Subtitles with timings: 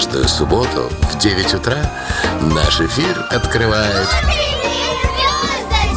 [0.00, 1.76] каждую субботу в 9 утра
[2.40, 4.08] наш эфир открывает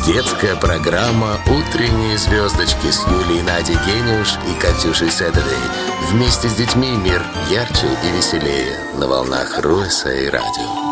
[0.06, 5.56] детская программа «Утренние звездочки» с Юлей Надей Гениуш и Катюшей Седовой.
[6.12, 10.83] Вместе с детьми мир ярче и веселее на волнах Руэса и радио.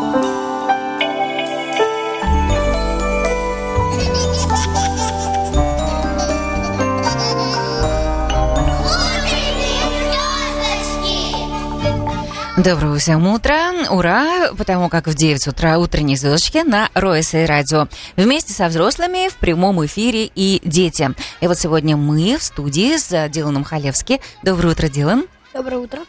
[12.62, 13.72] Доброго всем утра.
[13.90, 14.52] Ура!
[14.56, 17.88] Потому как в 9 утра утренние звездочки на Ройсе Радио.
[18.16, 21.10] Вместе со взрослыми в прямом эфире и дети.
[21.40, 24.20] И вот сегодня мы в студии с Диланом Халевски.
[24.44, 25.26] Доброе утро, Дилан.
[25.52, 26.02] Доброе утро.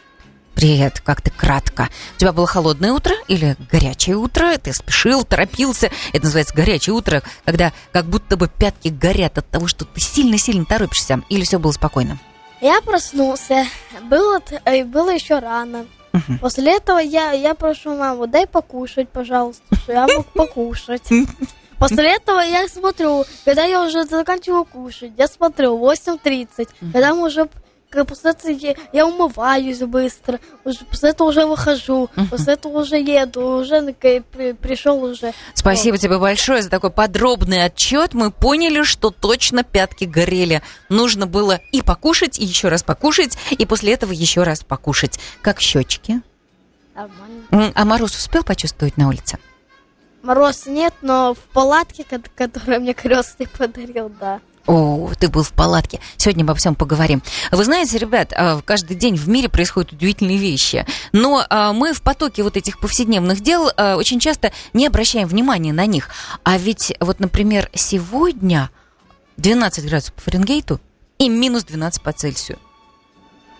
[0.54, 1.88] Привет, как ты кратко.
[2.14, 4.56] У тебя было холодное утро или горячее утро?
[4.56, 5.90] Ты спешил, торопился.
[6.12, 10.64] Это называется горячее утро, когда как будто бы пятки горят от того, что ты сильно-сильно
[10.64, 11.20] торопишься.
[11.30, 12.16] Или все было спокойно?
[12.60, 13.66] Я проснулся.
[14.08, 15.86] Было, э, было еще рано.
[16.14, 16.38] Угу.
[16.40, 21.08] После этого я, я прошу маму, дай покушать, пожалуйста, что я мог покушать.
[21.78, 27.48] После этого я смотрю, когда я уже заканчиваю кушать, я смотрю 8.30, когда мы уже
[27.94, 32.96] Э, после этого я, я умываюсь быстро, уже, после этого уже выхожу, после этого уже
[32.96, 35.32] еду, уже при, пришел уже.
[35.54, 36.00] Спасибо вот.
[36.00, 38.14] тебе большое за такой подробный отчет.
[38.14, 40.62] Мы поняли, что точно пятки горели.
[40.88, 45.20] Нужно было и покушать, и еще раз покушать, и после этого еще раз покушать.
[45.40, 46.20] Как щечки?
[46.94, 47.72] Нормально.
[47.74, 49.38] А мороз успел почувствовать на улице?
[50.22, 54.40] Мороз нет, но в палатке, которую мне крестный подарил, да.
[54.66, 56.00] О, ты был в палатке.
[56.16, 57.22] Сегодня обо всем поговорим.
[57.52, 60.86] Вы знаете, ребят, э, каждый день в мире происходят удивительные вещи.
[61.12, 65.72] Но э, мы в потоке вот этих повседневных дел э, очень часто не обращаем внимания
[65.72, 66.08] на них.
[66.44, 68.70] А ведь вот, например, сегодня
[69.36, 70.80] 12 градусов по Фаренгейту
[71.18, 72.58] и минус 12 по Цельсию.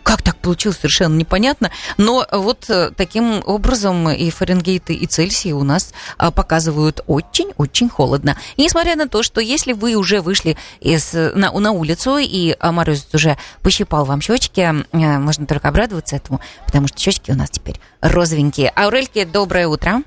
[0.05, 1.71] Как так получилось, совершенно непонятно.
[1.97, 8.37] Но вот э, таким образом и Фаренгейты, и Цельсии у нас а, показывают очень-очень холодно.
[8.57, 12.71] И несмотря на то, что если вы уже вышли из, на, на улицу, и а,
[12.71, 17.49] морозец уже пощипал вам щечки, э, можно только обрадоваться этому, потому что щечки у нас
[17.49, 18.73] теперь розовенькие.
[18.77, 20.03] Аурельки, доброе утро.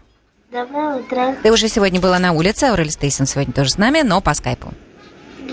[0.51, 1.35] Доброе утро.
[1.41, 4.73] Ты уже сегодня была на улице, Аурель Стейсон сегодня тоже с нами, но по скайпу.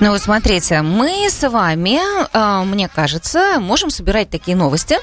[0.00, 4.96] Ну смотрите, мы с вами, э, мне кажется, можем собирать такие новости,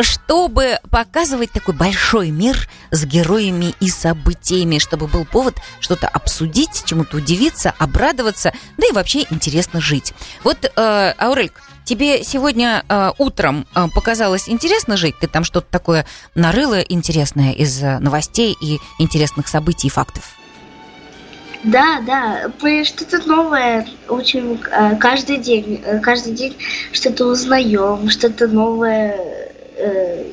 [0.00, 7.18] чтобы показывать такой большой мир с героями и событиями, чтобы был повод что-то обсудить, чему-то
[7.18, 10.14] удивиться, обрадоваться, да и вообще интересно жить.
[10.44, 11.52] Вот, э, Аурельк,
[11.84, 15.18] тебе сегодня э, утром показалось интересно жить?
[15.20, 20.37] Ты там что-то такое нарыла интересное из новостей и интересных событий и фактов?
[21.64, 25.82] Да, да, мы что-то новое учим э, каждый день.
[25.84, 26.56] Э, Каждый день
[26.92, 29.18] что-то узнаем, что-то новое
[29.76, 30.24] э,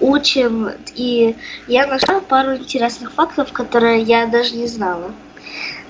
[0.00, 0.70] учим.
[0.94, 5.10] И я нашла пару интересных фактов, которые я даже не знала.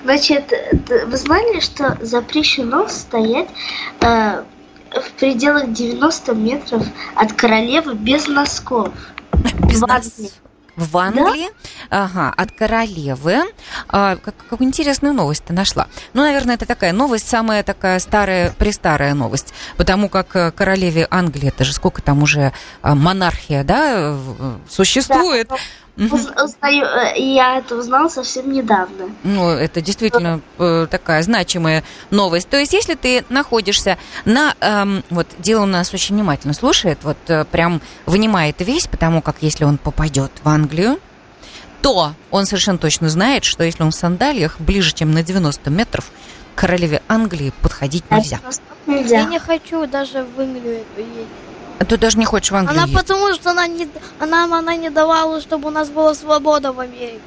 [0.03, 0.53] Значит,
[1.07, 3.49] вы знали, что запрещено стоять
[4.01, 4.43] э,
[4.91, 6.83] в пределах 90 метров
[7.15, 8.91] от королевы без носков?
[9.67, 10.11] Без В нас.
[10.75, 11.49] В Англии,
[11.89, 13.43] ага, от королевы.
[13.87, 15.87] А, как, какую интересную новость ты нашла?
[16.13, 19.53] Ну, наверное, это такая новость, самая такая старая, престарая новость.
[19.77, 22.51] Потому как э, королеве Англии, это же сколько там уже
[22.81, 25.47] а, монархия, да, в- существует.
[25.47, 25.55] Да.
[25.97, 29.09] Э, я это узнал совсем недавно.
[29.23, 32.49] Ну, это действительно э, такая значимая новость.
[32.49, 34.55] То есть, если ты находишься на...
[34.59, 39.37] эм, вот, Дила у нас очень внимательно слушает, вот э, прям вынимает весь, потому как
[39.41, 40.99] если он попадет в Англию,
[41.81, 46.05] то он совершенно точно знает, что если он в сандалиях ближе, чем на 90 метров,
[46.55, 48.37] к королеве Англии подходить нельзя.
[48.37, 49.23] Это просто Я нельзя.
[49.25, 51.27] не хочу даже в Англию эту ездить.
[51.79, 52.97] А Ты даже не хочешь в Англию Она ездить?
[53.01, 53.87] потому что она не,
[54.19, 57.19] она, она не давала, чтобы у нас была свобода в Америке.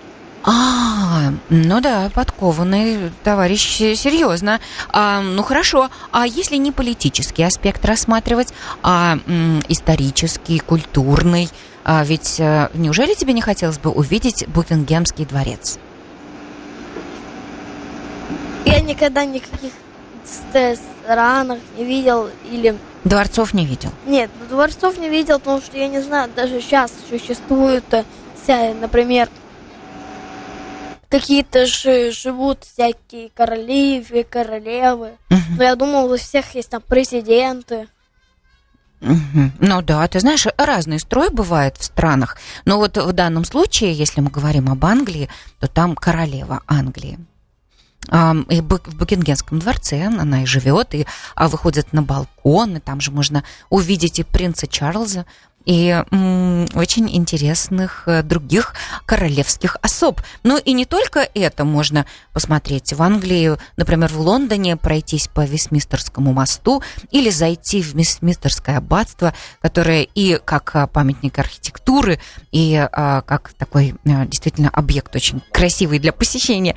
[0.44, 4.60] А, ну да, подкованный товарищ, серьезно.
[4.88, 11.50] А, ну хорошо, а если не политический аспект рассматривать, а м, исторический, культурный,
[11.84, 15.78] а ведь э, неужели тебе не хотелось бы увидеть Букингемский дворец?
[18.64, 19.72] Я никогда никаких
[20.28, 22.76] ст- странах не видел или...
[23.04, 23.90] Дворцов не видел.
[24.06, 28.04] Нет, дворцов не видел, потому что я не знаю, даже сейчас существуют, э,
[28.75, 29.28] например,
[31.08, 35.12] какие-то же живут всякие короли королевы.
[35.30, 35.56] Мгм.
[35.56, 37.88] Но я думал, у всех есть там президенты.
[39.00, 39.52] Мгм.
[39.60, 42.36] Ну да, ты знаешь, разный строй бывает в странах.
[42.64, 45.28] Но вот в данном случае, если мы говорим об Англии,
[45.60, 47.19] то там королева Англии.
[48.10, 53.10] И в Букингемском дворце она и живет, и а, выходит на балкон, и там же
[53.10, 55.26] можно увидеть и принца Чарльза,
[55.69, 56.02] и
[56.75, 58.75] очень интересных э, других
[59.05, 60.22] королевских особ.
[60.43, 66.32] Ну и не только это можно посмотреть в Англии, например, в Лондоне пройтись по Вестминстерскому
[66.32, 72.19] мосту или зайти в Вестминстерское аббатство, которое и как а, памятник архитектуры,
[72.50, 76.76] и а, как такой действительно объект очень красивый для посещения.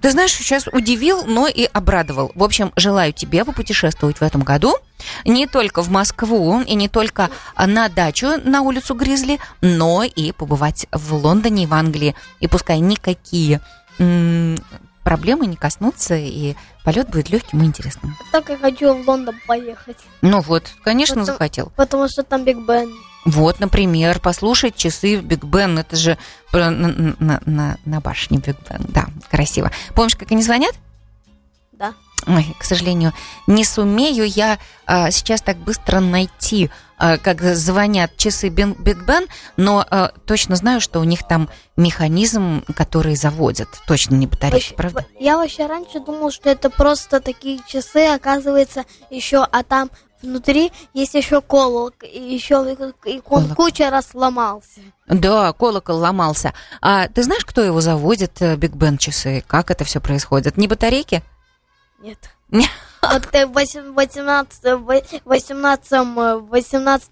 [0.00, 2.32] Ты знаешь, сейчас удивил, но и обрадовал.
[2.34, 4.74] В общем, желаю тебе попутешествовать в этом году
[5.24, 10.86] не только в Москву и не только на дачу на улицу Гризли, но и побывать
[10.92, 12.14] в Лондоне и в Англии.
[12.40, 13.60] И пускай никакие
[13.98, 14.56] м,
[15.04, 16.54] проблемы не коснутся, и
[16.84, 18.16] полет будет легким и интересным.
[18.32, 19.98] Так я хочу в Лондон поехать.
[20.22, 21.72] Ну вот, конечно, Потому- захотел.
[21.76, 22.90] Потому что там Биг Бен.
[23.24, 26.16] Вот, например, послушать часы Биг Бен, это же
[26.50, 26.88] про- на,
[27.18, 29.70] на- на- на башне Биг Бен, да, красиво.
[29.94, 30.74] Помнишь, как они звонят?
[31.72, 31.94] Да.
[32.26, 33.12] Ой, к сожалению,
[33.46, 39.26] не сумею я а, сейчас так быстро найти, а, как звонят часы Биг Бен,
[39.56, 43.68] но а, точно знаю, что у них там механизм, который заводят.
[43.86, 45.06] Точно не батарейки, правда?
[45.18, 49.90] в- Я вообще раньше думал, что это просто такие часы, оказывается, еще, а там
[50.22, 52.54] внутри есть еще колок, и еще
[53.06, 53.54] и он Колокол.
[53.56, 54.80] куча раз сломался.
[55.06, 56.52] Да, колокол ломался.
[56.80, 59.42] А ты знаешь, кто его заводит, э, Биг Бен часы?
[59.46, 60.56] Как это все происходит?
[60.56, 61.22] Не батарейки?
[62.00, 62.18] Нет.
[62.50, 62.66] Не.
[63.02, 64.62] Вот э, в 18,
[65.24, 65.92] 18,
[66.48, 67.10] 18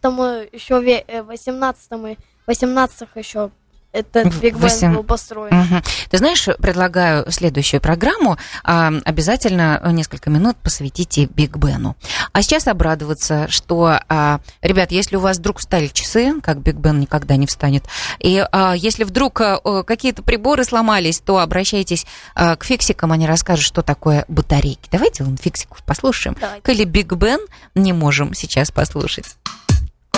[0.52, 3.50] еще ве- э, 18, 18 еще
[3.92, 5.54] этот Биг Бен был построен.
[5.54, 5.82] Мгм.
[6.10, 8.36] Ты знаешь, предлагаю следующую программу.
[8.62, 11.96] а, обязательно несколько минут посвятите Биг Бену.
[12.32, 17.00] А сейчас обрадоваться, что, а, ребят, если у вас вдруг встали часы, как Биг Бен
[17.00, 17.84] никогда не встанет,
[18.18, 23.64] и а, если вдруг а, какие-то приборы сломались, то обращайтесь а, к фиксикам, они расскажут,
[23.64, 24.88] что такое батарейки.
[24.90, 26.36] Давайте вон фиксиков послушаем.
[26.40, 26.72] Давайте.
[26.72, 27.40] Или Биг Бен
[27.74, 29.36] не можем сейчас послушать.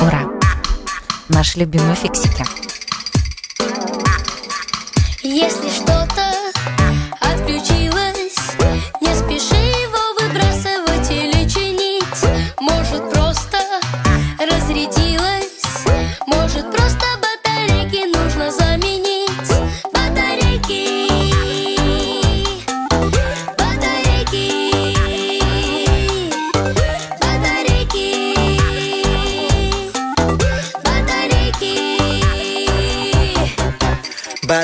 [0.01, 0.29] Ура!
[1.29, 2.45] Наши любимые фиксики.
[5.23, 5.70] Если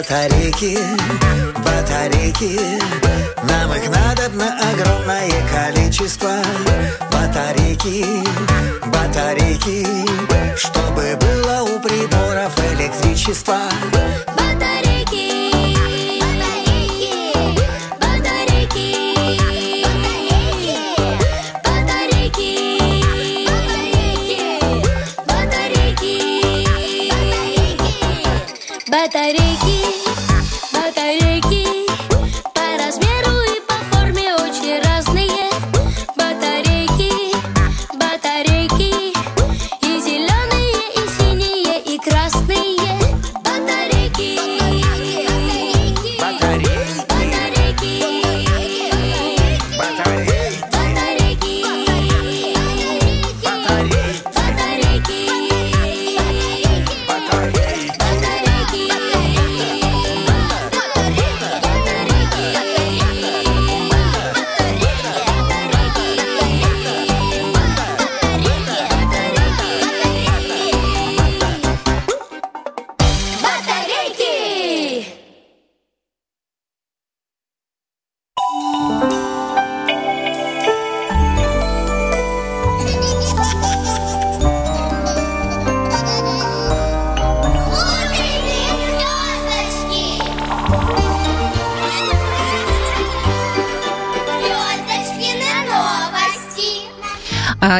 [0.09, 0.79] батарейки.
[1.65, 2.61] Батарейки,
[3.43, 6.31] нам их надобно огромное количество.
[7.11, 8.05] Батарейки,
[8.87, 9.87] батарейки,
[10.57, 13.59] чтобы было у приборов электричество.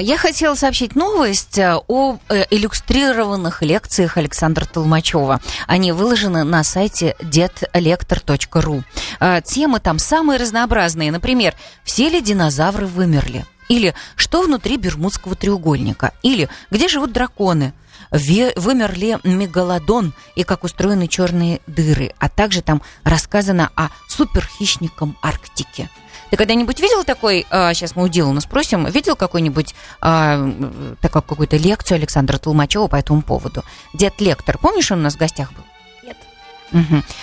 [0.01, 5.41] Я хотела сообщить новость э, о э, иллюстрированных лекциях Александра Толмачева.
[5.69, 8.83] Они выложены на сайте detlektor.ru.
[9.21, 11.13] А, Темы там самые разнообразные.
[11.13, 13.47] Например, все ли динозавры вымерли?
[13.69, 16.13] Или что внутри Бермудского треугольника?
[16.23, 17.73] Или где живут драконы?
[18.11, 22.13] Ве- Вымер ли мегалодон и как устроены черные дыры?
[22.19, 25.89] А также там рассказано о суперхищником Арктики.
[26.31, 30.51] Ты когда-нибудь видел такой, а, сейчас мы у Дилана спросим, видел какой-нибудь, а,
[31.01, 33.65] такую какую-то лекцию Александра Толмачева по этому поводу?
[33.95, 35.63] Дед Лектор, помнишь, он у нас в гостях был?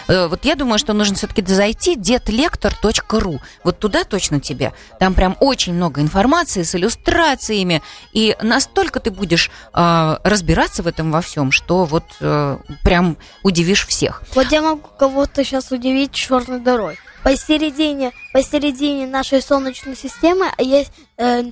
[0.08, 3.42] Э, Вот я думаю, что нужно все-таки зайти детлектор.ру.
[3.64, 4.74] Вот туда точно тебе.
[5.00, 7.82] Там прям очень много информации с иллюстрациями.
[8.14, 13.86] И настолько ты будешь а, разбираться в этом во всем, что вот э, прям удивишь
[13.86, 14.24] всех.
[14.34, 16.98] Вот я могу кого-то сейчас удивить черной дырой.
[17.24, 21.44] Посередине, посередине нашей Солнечной системы есть, э,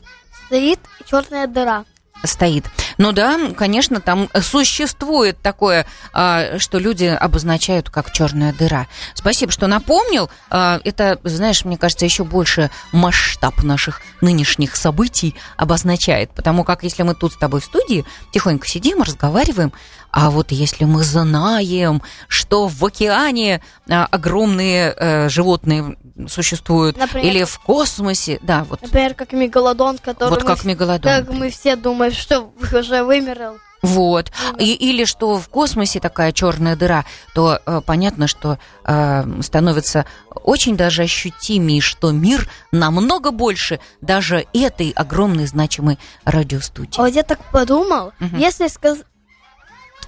[0.48, 1.86] стоит черная дыра.
[2.24, 2.66] стоит.
[2.98, 8.88] Ну да, конечно, там существует такое, а, что люди обозначают как черная дыра.
[9.14, 10.30] Спасибо, что напомнил.
[10.50, 16.32] А, Это, знаешь, мне кажется, еще больше масштаб наших нынешних событий обозначает.
[16.32, 19.72] Потому как если мы тут с тобой в студии тихонько сидим, разговариваем,
[20.12, 25.96] а вот если мы знаем, что в океане а, огромные э, животные
[26.28, 27.28] существуют, Например?
[27.28, 31.12] или в космосе, да, вот, Например, как мегалодон, который вот мы, как мегалодон.
[31.12, 33.58] как мы все думаем, что уже вымерл.
[33.82, 34.32] Вот.
[34.60, 37.04] И- или что в космосе такая черная дыра,
[37.34, 40.06] то э, понятно, что э, становится
[40.44, 47.00] очень даже ощутимее, что мир намного больше даже этой огромной значимой радиостудии.
[47.00, 48.38] А вот я так подумал, Мгм.
[48.38, 49.04] если сказ-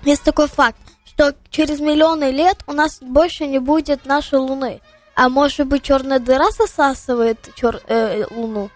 [0.06, 4.82] есть такой факт, что через миллионы лет у нас больше не будет нашей Луны.
[5.16, 8.70] А может быть, черная дыра засасывает чер- э, Луну?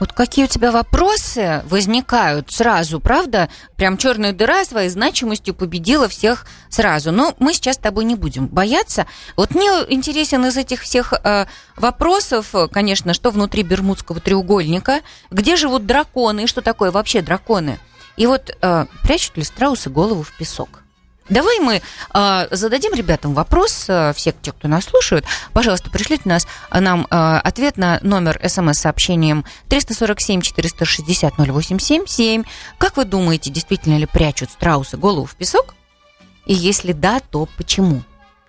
[0.00, 3.48] Вот какие у тебя вопросы возникают сразу, правда?
[3.76, 7.12] Прям черная дыра своей значимостью победила всех сразу.
[7.12, 9.06] Но мы сейчас с тобой не будем бояться.
[9.36, 15.86] Вот мне интересен из этих всех э, вопросов, конечно, что внутри Бермудского треугольника, где живут
[15.86, 17.78] драконы и что такое вообще драконы.
[18.16, 20.81] И вот э, прячут ли страусы голову в песок?
[21.28, 21.82] Давай мы
[22.14, 25.24] э, зададим ребятам вопрос, э, все те, кто нас слушают.
[25.52, 32.46] Пожалуйста, пришлите нас, э, нам э, ответ на номер смс-сообщением 347-460-0877.
[32.78, 35.74] Как вы думаете, действительно ли прячут страусы голову в песок?
[36.44, 38.02] И если да, то почему?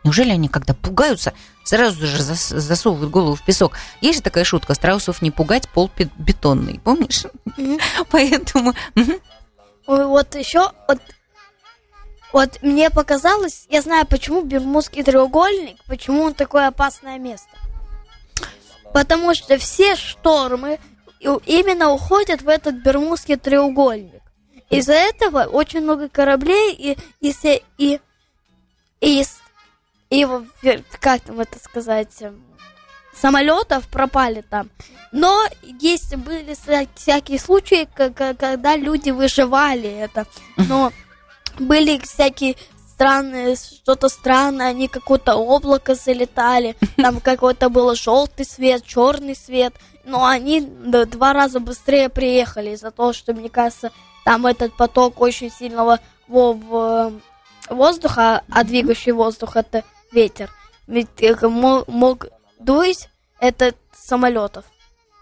[0.03, 3.74] Неужели они, когда пугаются, сразу же зас- засовывают голову в песок?
[4.01, 7.24] Есть же такая шутка, страусов не пугать, пол бетонный, помнишь?
[8.10, 8.74] Поэтому...
[9.86, 11.00] Вот еще, вот,
[12.34, 17.48] вот мне показалось, я знаю, почему Бермудский треугольник, почему он такое опасное место.
[18.94, 20.80] Потому что все штормы
[21.20, 24.22] и- именно уходят в этот Бермудский треугольник.
[24.70, 27.34] Из-за этого очень много кораблей и, и,
[27.78, 28.00] и,
[29.02, 29.24] и,
[30.10, 32.44] и вер- как там это сказать, эм,
[33.16, 34.70] самолетов пропали там.
[35.12, 35.44] Но
[35.80, 40.25] есть были вся- всякие случаи, когда люди выживали это.
[40.58, 40.92] Но
[41.60, 42.55] были всякие
[42.89, 49.74] странные, что-то странное, они какое-то облако залетали, там какой-то был желтый свет, черный свет,
[50.05, 53.91] но они два раза быстрее приехали из-за того, что, мне кажется,
[54.25, 57.12] там этот поток очень сильного в-
[57.69, 60.50] воздуха, а двигающий воздух это ветер.
[60.88, 62.27] Ведь э, мо- мог
[62.60, 64.65] дуть этот самолетов.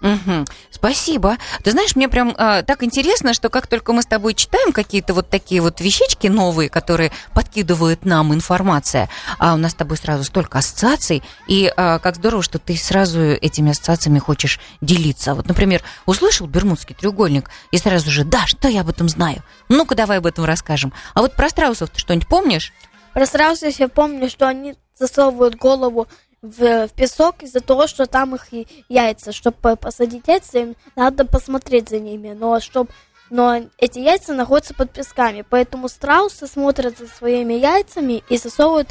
[0.01, 0.46] Мгм.
[0.72, 1.38] Спасибо.
[1.63, 5.13] Ты знаешь, мне прям а, так интересно, что как только мы с тобой читаем какие-то
[5.13, 10.24] вот такие вот вещички новые, которые подкидывает нам информация, а у нас с тобой сразу
[10.24, 15.36] столько ассоциаций, и а, как здорово, что ты сразу этими ассоциациями хочешь делиться.
[15.36, 19.43] Вот, например, услышал Бермудский треугольник, и сразу же, да, что я об этом знаю?
[19.70, 20.93] Ну-ка, давай об этом расскажем.
[21.13, 22.74] А вот про страусов ты что-нибудь помнишь?
[23.13, 26.08] Про страусов я помню, что они засовывают голову
[26.41, 28.48] в, в песок из-за того, что там их
[28.89, 29.31] яйца.
[29.31, 32.33] Чтобы посадить яйца, им надо посмотреть за ними.
[32.33, 32.89] Но, чтоб,
[33.29, 35.45] но эти яйца находятся под песками.
[35.48, 38.89] Поэтому страусы смотрят за своими яйцами и засовывают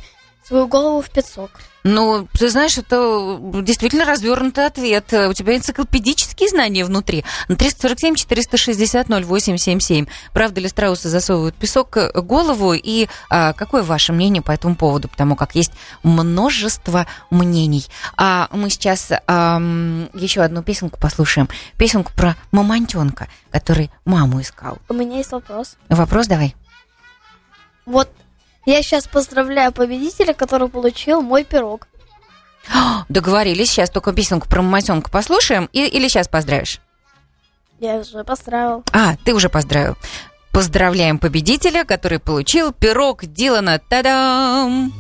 [0.50, 1.50] свою голову в песок.
[1.84, 5.12] Ну, ты знаешь, это действительно развернутый ответ.
[5.12, 7.24] У тебя энциклопедические знания внутри.
[7.46, 10.08] На 347-460-0877.
[10.32, 12.72] Правда ли страусы засовывают песок э, голову?
[12.74, 15.08] И а, какое ваше мнение по этому поводу?
[15.08, 15.70] Потому как есть
[16.02, 17.86] множество мнений.
[18.16, 21.48] А мы сейчас ам, еще одну песенку послушаем.
[21.78, 24.78] Песенку про мамонтенка, который маму искал.
[24.88, 25.76] У меня есть вопрос.
[25.88, 26.56] Вопрос давай.
[27.86, 28.10] Вот
[28.66, 31.88] я сейчас поздравляю победителя, который получил мой пирог.
[33.08, 33.70] Договорились.
[33.70, 35.68] Сейчас только песенку про мамонтенка послушаем.
[35.72, 36.80] И, или сейчас поздравишь?
[37.78, 38.84] Я уже поздравил.
[38.92, 39.96] А, ты уже поздравил.
[40.52, 43.78] Поздравляем победителя, который получил пирог Дилана.
[43.78, 44.92] Та-дам!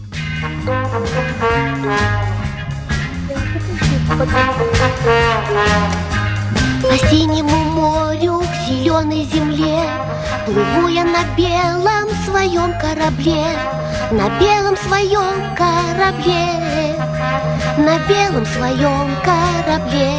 [6.90, 9.78] По синему морю к зеленой земле
[10.44, 13.46] Плыву я на белом своем корабле
[14.10, 16.98] На белом своем корабле
[17.78, 20.10] На белом своем корабле.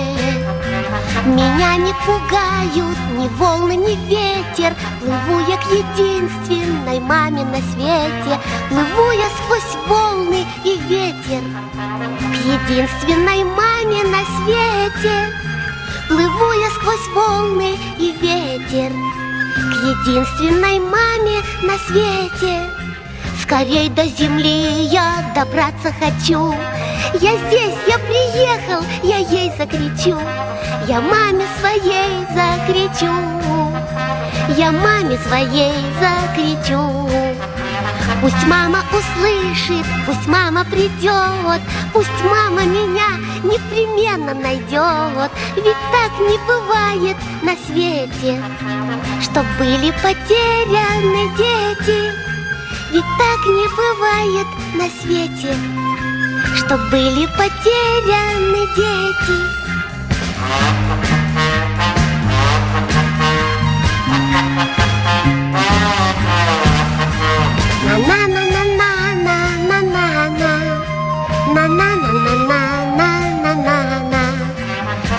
[1.26, 9.12] Меня не пугают ни волны, ни ветер Плыву я к единственной маме на свете Плыву
[9.12, 11.44] я сквозь волны и ветер
[12.32, 15.51] К единственной маме на свете
[16.12, 22.81] Плыву я сквозь волны и ветер К единственной маме на свете
[23.42, 26.54] Скорей до земли я добраться хочу.
[27.14, 30.18] Я здесь, я приехал, я ей закричу.
[30.88, 33.12] Я маме своей закричу.
[34.56, 37.10] Я маме своей закричу.
[38.22, 45.32] Пусть мама услышит, пусть мама придет Пусть мама меня непременно найдет.
[45.56, 48.40] Ведь так не бывает на свете
[49.22, 52.31] Чтоб были потеряны дети
[52.92, 55.56] ведь так не бывает на свете,
[56.56, 59.62] Что были потеряны дети.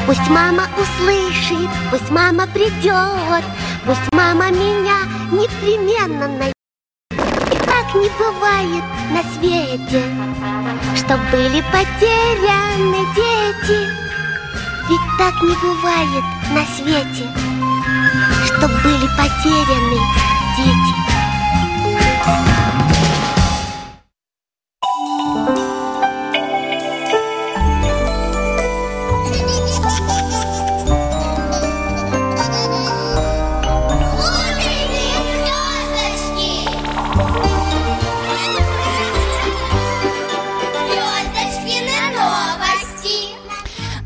[0.06, 3.44] Пусть мама услышит, пусть мама придет,
[3.86, 4.98] пусть мама меня
[5.30, 6.51] непременно найдет
[7.94, 10.02] не бывает на свете
[10.96, 13.78] Чтоб были потеряны дети.
[14.88, 17.28] Ведь так не бывает на свете
[18.46, 19.98] Чтоб были потеряны
[20.56, 20.91] дети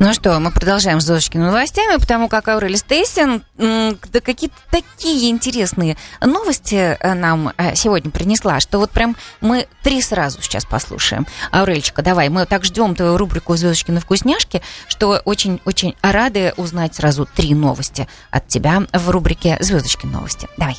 [0.07, 5.97] Ну что, мы продолжаем с Зошкиными новостями, потому как Аурель Стейсин да какие-то такие интересные
[6.25, 11.27] новости э, нам э, сегодня принесла, что вот прям мы три сразу сейчас послушаем.
[11.51, 17.53] Аурельчика, давай, мы так ждем твою рубрику «Звездочкины вкусняшки», что очень-очень рады узнать сразу три
[17.57, 20.47] новости от тебя в рубрике «Звездочкины новости».
[20.57, 20.77] Давай.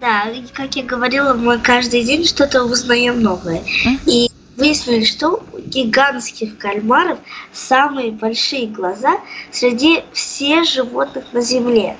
[0.00, 3.64] Да, как я говорила, мы каждый день что-то узнаем новое.
[4.06, 7.18] И выяснили, что у гигантских кальмаров
[7.52, 9.18] самые большие глаза
[9.50, 11.96] среди всех животных на Земле.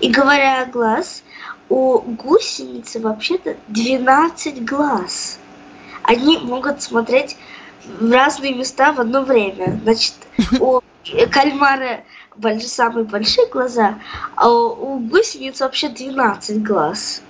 [0.00, 1.22] И говоря о глаз,
[1.68, 5.38] у гусеницы вообще-то 12 глаз.
[6.02, 7.36] Они могут смотреть
[7.84, 9.80] в разные места в одно время.
[9.84, 10.14] Значит,
[10.60, 10.80] у
[11.30, 12.04] кальмара
[12.60, 13.98] самые большие глаза,
[14.34, 17.22] а у гусениц вообще 12 глаз.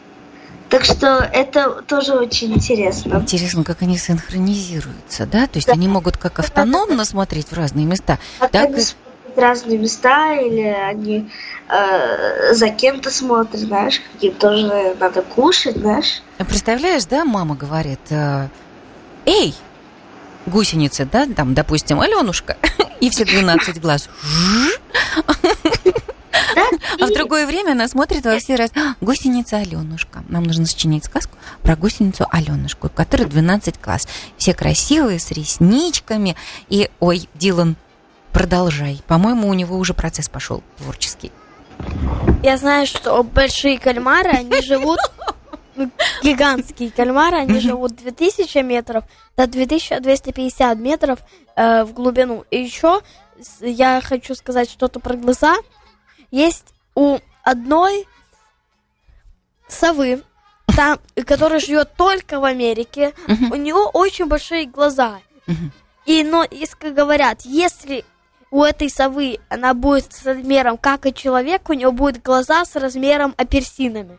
[0.71, 3.17] Так что это тоже очень интересно.
[3.17, 5.47] Интересно, как они синхронизируются, да?
[5.47, 8.83] То есть они могут как автономно смотреть в разные места, Как так и...
[9.35, 11.29] разные места, или они
[11.69, 16.23] э, за кем-то смотрят, знаешь, каким тоже надо кушать, знаешь.
[16.39, 18.47] Представляешь, да, мама говорит, э,
[19.27, 19.55] эй,
[20.47, 22.57] гусеницы, да, там, допустим, Аленушка,
[23.01, 24.09] и все 12 глаз.
[27.01, 28.71] А в другое время она смотрит во все раз.
[28.75, 30.23] «А, Гусеница Аленушка.
[30.29, 34.07] Нам нужно сочинить сказку про гусеницу Аленушку, у которой 12 глаз.
[34.37, 36.37] Все красивые, с ресничками.
[36.69, 37.77] И, ой, Дилан,
[38.33, 39.03] продолжай.
[39.07, 41.33] По-моему, у него уже процесс пошел творческий.
[42.43, 44.99] Я знаю, что большие кальмары, они живут,
[45.77, 45.91] ну,
[46.23, 49.05] гигантские кальмары, они живут 2000 метров
[49.37, 51.19] до 2250 метров
[51.57, 52.45] э, в глубину.
[52.51, 53.01] И еще
[53.61, 55.57] я хочу сказать что-то про глаза.
[56.31, 58.07] Есть у одной
[59.69, 60.23] совы,
[60.77, 65.21] там, которая живет только в Америке, у нее очень большие глаза.
[66.07, 68.05] И, но, если говорят, если
[68.51, 72.75] у этой совы она будет с размером как и человек, у нее будут глаза с
[72.77, 74.19] размером апельсинами.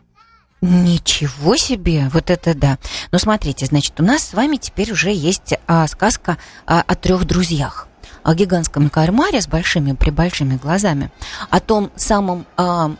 [0.62, 2.78] Ничего себе, вот это да.
[3.10, 7.24] Ну, смотрите, значит, у нас с вами теперь уже есть а, сказка а, о трех
[7.24, 7.88] друзьях.
[8.22, 11.10] О гигантском кальмаре с большими прибольшими глазами,
[11.50, 12.92] о том самом а,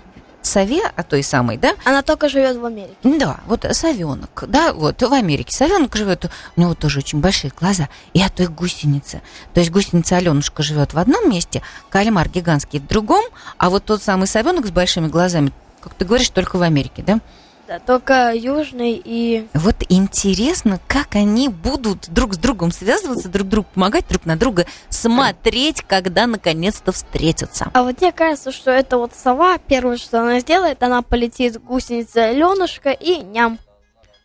[0.43, 1.75] сове, а той самой, да?
[1.85, 2.97] Она только живет в Америке.
[3.03, 7.89] Да, вот совенок, да, вот в Америке совенок живет, у него тоже очень большие глаза,
[8.13, 9.23] и о той гусенице.
[9.55, 13.25] То есть гусеница Аленушка живет в одном месте, кальмар гигантский в другом,
[13.59, 17.21] а вот тот самый совенок с большими глазами, как ты говоришь, только в Америке, да?
[17.69, 19.49] Да, только южный и...
[19.55, 24.67] Вот интересно, как они будут друг с другом связываться, друг другу помогать, друг на друга
[24.89, 27.71] смотреть, когда наконец-то встретятся.
[27.73, 31.61] А вот мне кажется, что это вот сова, первое, что она сделает, она полетит к
[31.63, 33.59] гусенице Аленушка и ням.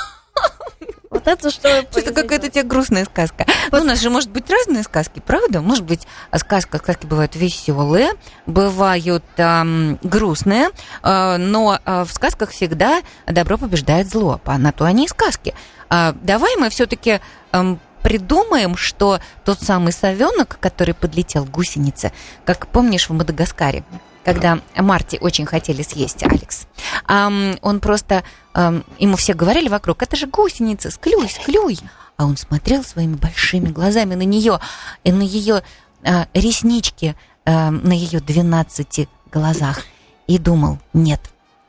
[1.27, 3.45] Это что Что-то какая-то у тебя грустная сказка.
[3.73, 5.59] Ну, у нас же может быть разные сказки, правда?
[5.59, 8.11] Может быть, сказка, сказки бывают веселые,
[8.45, 10.69] бывают эм, грустные,
[11.03, 14.39] э, но э, в сказках всегда добро побеждает зло.
[14.45, 15.53] На то они и сказки.
[15.89, 17.19] А давай мы все-таки
[17.51, 22.13] эм, придумаем, что тот самый совенок, который подлетел к гусенице,
[22.45, 23.83] как помнишь в Мадагаскаре,
[24.27, 26.67] когда Марти очень хотели съесть Алекс.
[27.07, 31.79] Он просто, ему все говорили вокруг, это же гусеница, склюй, склюй.
[32.17, 34.59] А он смотрел своими большими глазами на нее
[35.05, 35.63] и на ее
[36.01, 39.83] uh, реснички, uh, на ее 12 глазах
[40.25, 41.21] и думал, нет,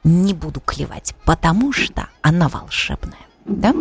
[0.03, 3.21] не буду клевать, потому что она волшебная.
[3.45, 3.73] Да?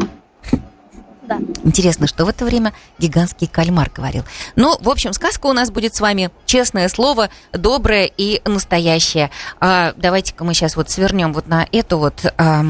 [1.28, 1.40] Да.
[1.64, 4.24] Интересно, что в это время гигантский кальмар говорил.
[4.56, 9.30] Ну, в общем, сказка у нас будет с вами, честное слово, доброе и настоящее.
[9.60, 12.64] А, давайте-ка мы сейчас вот свернем вот на эту вот а,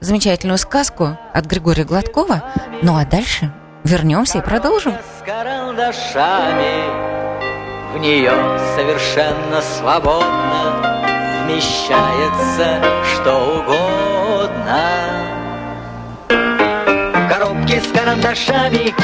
[0.00, 2.42] замечательную сказку от Григория Гладкова.
[2.82, 3.52] Ну, а дальше
[3.84, 4.92] вернемся и продолжим.
[4.92, 6.84] С карандашами
[7.94, 8.32] в нее
[8.74, 11.04] совершенно свободно
[11.44, 12.82] вмещается
[13.14, 15.39] что угодно
[17.70, 18.94] коробки с карандашами,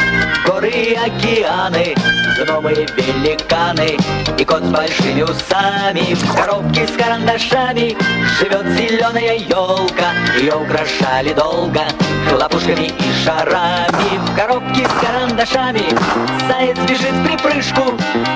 [0.45, 1.95] горы океаны,
[2.39, 3.97] гномы великаны,
[4.39, 6.15] и кот с большими усами.
[6.15, 7.97] В коробке с карандашами
[8.39, 11.83] живет зеленая елка, ее украшали долго
[12.29, 14.19] хлопушками и шарами.
[14.19, 15.85] В коробке с карандашами
[16.49, 17.95] заяц бежит в припрыжку,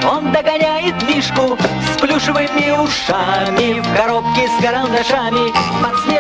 [0.08, 1.58] он догоняет мишку
[1.92, 3.80] с плюшевыми ушами.
[3.80, 6.19] В коробке с карандашами подснежник снег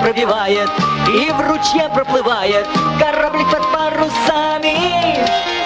[0.00, 0.70] пробивает
[1.08, 2.66] и в ручье проплывает
[2.98, 5.59] кораблик под парусами.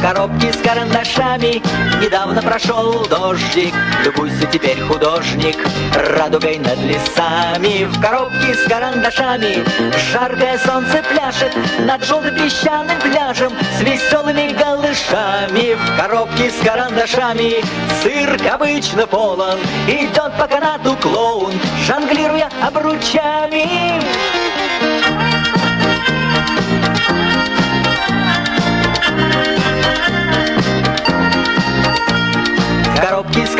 [0.00, 1.62] Коробки с карандашами.
[2.00, 5.56] Недавно прошел дождик Любуйся теперь художник
[5.94, 7.84] Радугой над лесами.
[7.84, 9.64] В коробке с карандашами
[10.12, 17.64] Жаркое солнце пляшет Над желтым песчаным пляжем С веселыми голышами В коробке с карандашами
[18.02, 21.52] Цирк обычно полон Идет по канату клоун
[21.86, 24.00] Жонглируя обручами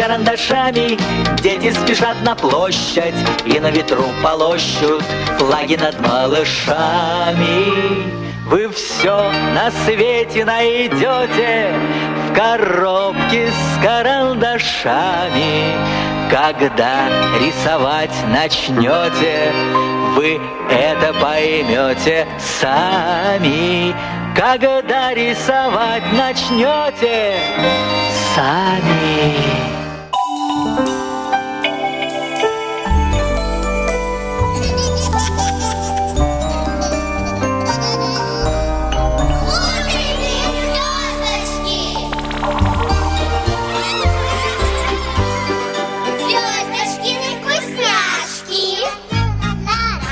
[0.06, 0.96] карандашами.
[1.42, 3.14] Дети спешат на площадь
[3.44, 5.02] И на ветру полощут
[5.38, 7.72] Флаги над малышами.
[8.46, 11.74] Вы все на свете найдете
[12.28, 15.72] В коробке с карандашами.
[16.30, 17.08] Когда
[17.40, 19.52] рисовать начнете
[20.14, 20.40] Вы
[20.70, 23.92] это поймете сами.
[24.36, 27.34] Когда рисовать начнете
[28.34, 29.75] сами.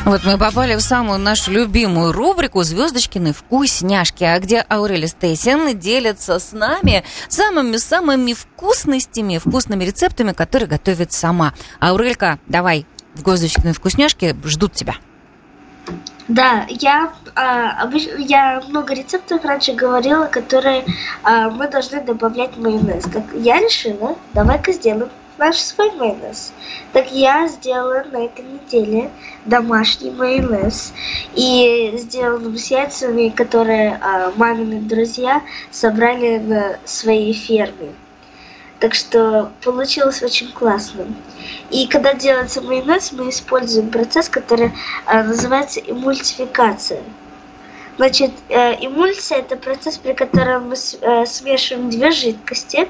[0.04, 6.38] Вот мы попали в самую нашу любимую рубрику «Звездочкины вкусняшки», а где Аурели Стейсен делится
[6.38, 11.54] с нами самыми-самыми вкусностями, вкусными рецептами, которые готовит сама.
[11.80, 14.96] Аурелька, давай, в «Звездочкины вкусняшки» ждут тебя.
[16.28, 20.84] Да, я, а, я много рецептов раньше говорила, которые
[21.22, 23.04] а, мы должны добавлять майонез.
[23.04, 26.52] Так я решила, давай-ка сделаем наш свой майонез.
[26.92, 29.10] Так я сделала на этой неделе
[29.44, 30.92] домашний майонез.
[31.34, 37.94] И сделан с яйцами, которые а, мамины друзья собрали на своей ферме.
[38.80, 41.06] Так что получилось очень классно.
[41.70, 44.72] И когда делается майонез, мы используем процесс, который
[45.06, 47.02] а, называется эмульсификация.
[47.96, 52.88] Значит, э, эмульсия– это процесс, при котором мы с- э, смешиваем две жидкости,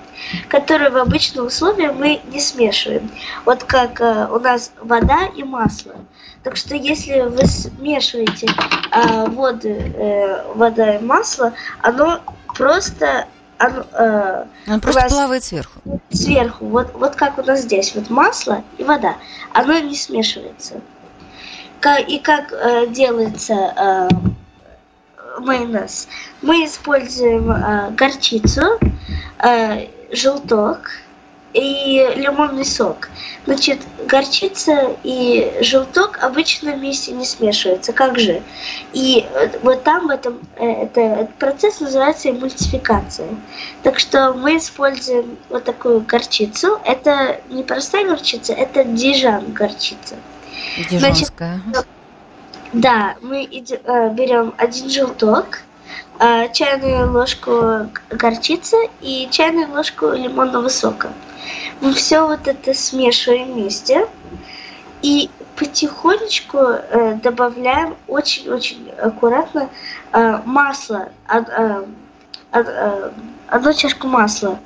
[0.49, 3.11] которые в обычных условиях мы не смешиваем.
[3.45, 5.95] Вот как э, у нас вода и масло.
[6.43, 8.49] Так что если вы смешиваете
[8.93, 12.21] э, воды, э, вода и масло, оно
[12.55, 13.27] просто
[13.59, 15.81] оно, э, Он просто нас- плавает сверху.
[16.11, 19.17] сверху, вот, вот как у нас здесь, вот масло и вода,
[19.53, 20.81] оно не смешивается.
[22.09, 24.09] И как э, делается э,
[25.41, 26.09] майонез?
[26.43, 28.79] Мы используем э, горчицу,
[29.43, 30.91] э, желток
[31.55, 33.09] и лимонный сок.
[33.47, 37.93] Значит, горчица и желток обычно вместе не смешиваются.
[37.93, 38.43] Как же?
[38.93, 43.29] И э, вот там в этом э, это, этот процесс называется эмульсификация.
[43.83, 46.81] Так что мы используем вот такую горчицу.
[46.85, 50.17] Это не простая горчица, это дижан горчица.
[50.91, 51.61] Дижонская.
[52.75, 55.61] Да, мы иде- э, берем один желток,
[56.19, 61.13] э, чайную ложку горчицы и чайную ложку лимонного сока.
[61.81, 64.09] Мы все вот это смешиваем вместе
[65.03, 69.69] и потихонечку э, добавляем очень-очень аккуратно
[70.13, 71.85] э, масло, э,
[72.53, 73.11] э,
[73.47, 74.59] одну чашку масла.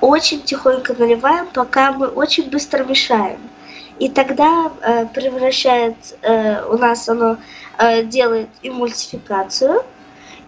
[0.00, 3.38] Очень тихонько наливаем, пока мы очень быстро мешаем.
[3.98, 7.36] И тогда э, превращает э, у нас оно
[7.78, 9.84] э, делает эмульсификацию.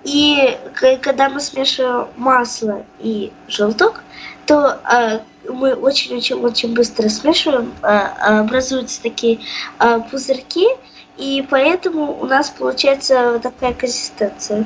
[0.04, 0.56] И
[1.02, 4.02] когда мы смешиваем масло и желток,
[4.46, 9.40] то э, мы очень-очень-очень быстро смешиваем, э, образуются такие
[9.78, 10.68] э, пузырьки,
[11.16, 14.64] и поэтому у нас получается вот такая консистенция.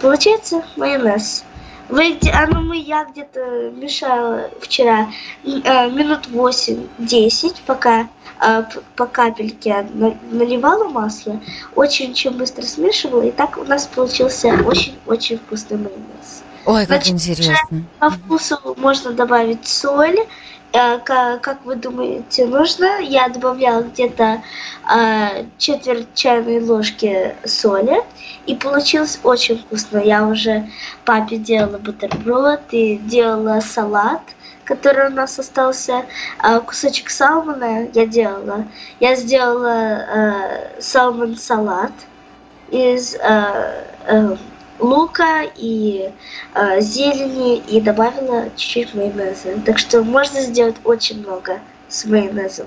[0.00, 1.44] Получается майонез.
[1.88, 5.08] Вы, где- а ну мы, я где-то мешала вчера
[5.44, 8.08] э, минут 8-10, пока
[8.40, 8.64] э,
[8.96, 11.40] по капельке на- наливала масло,
[11.74, 16.42] очень-очень быстро смешивала, и так у нас получился очень-очень вкусный майонез.
[16.64, 17.84] Ой, как Значит, интересно.
[18.00, 20.18] По вкусу можно добавить соль.
[20.78, 22.98] Э, ка- Как вы думаете, нужно?
[23.00, 24.42] Я добавляла где-то
[24.94, 27.98] э, четверть чайной ложки соли,
[28.46, 29.98] и получилось очень вкусно.
[29.98, 30.68] Я уже
[31.04, 34.22] папе делала бутерброд и делала салат,
[34.64, 36.04] который у нас остался.
[36.38, 38.66] А Кусочек салмона я делала.
[39.00, 39.76] Я сделала
[40.18, 41.92] э, салмон салат
[42.70, 44.36] из э, э,
[44.78, 46.10] лука и
[46.54, 49.58] э, зелени и добавила чуть-чуть майонеза.
[49.64, 52.66] Так что можно сделать очень много с майонезом,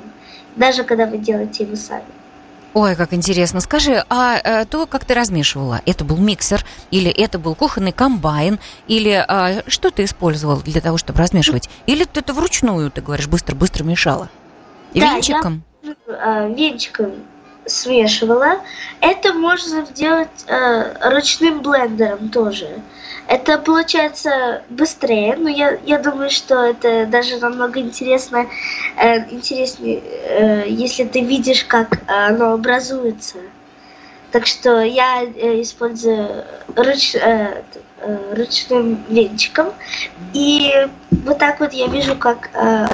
[0.55, 2.05] даже когда вы делаете его сами.
[2.73, 3.61] Ой, как интересно.
[3.61, 8.59] Скажи, а э, то, как ты размешивала, это был миксер, или это был кухонный комбайн,
[8.87, 11.67] или а, что ты использовал для того, чтобы размешивать?
[11.87, 14.29] Или ты это вручную, ты говоришь, быстро-быстро мешала?
[14.93, 15.63] Да, я- Венчиком?
[16.07, 17.11] Э, венчиком
[17.69, 18.59] смешивала.
[19.01, 22.67] Это можно сделать э, ручным блендером тоже.
[23.27, 28.47] Это получается быстрее, но я, я думаю, что это даже намного интересно,
[28.97, 33.37] э, интереснее, э, если ты видишь, как оно образуется.
[34.31, 36.43] Так что я э, использую
[36.75, 37.63] руч, э,
[38.01, 39.73] э, ручным венчиком.
[40.33, 40.71] И
[41.11, 42.87] вот так вот я вижу, как э,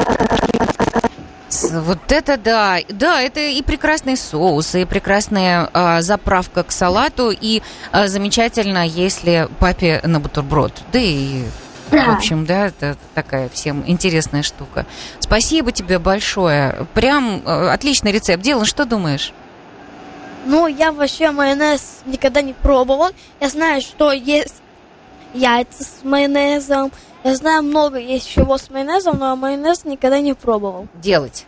[1.72, 7.62] Вот это да, да, это и прекрасный соус, и прекрасная а, заправка к салату, и
[7.92, 10.74] а, замечательно, если папе на бутерброд.
[10.92, 11.44] Да и,
[11.92, 12.06] Да.
[12.06, 14.86] в общем, да, это такая всем интересная штука.
[15.20, 16.88] Спасибо тебе большое.
[16.94, 18.44] Прям э, отличный рецепт.
[18.44, 19.34] Дилан, что думаешь?
[20.46, 23.10] Ну, я вообще майонез никогда не пробовал.
[23.40, 24.56] Я знаю, что есть
[25.34, 26.92] яйца с майонезом.
[27.24, 30.88] Я знаю много есть чего с майонезом, но майонез никогда не пробовал.
[30.94, 31.46] Делать.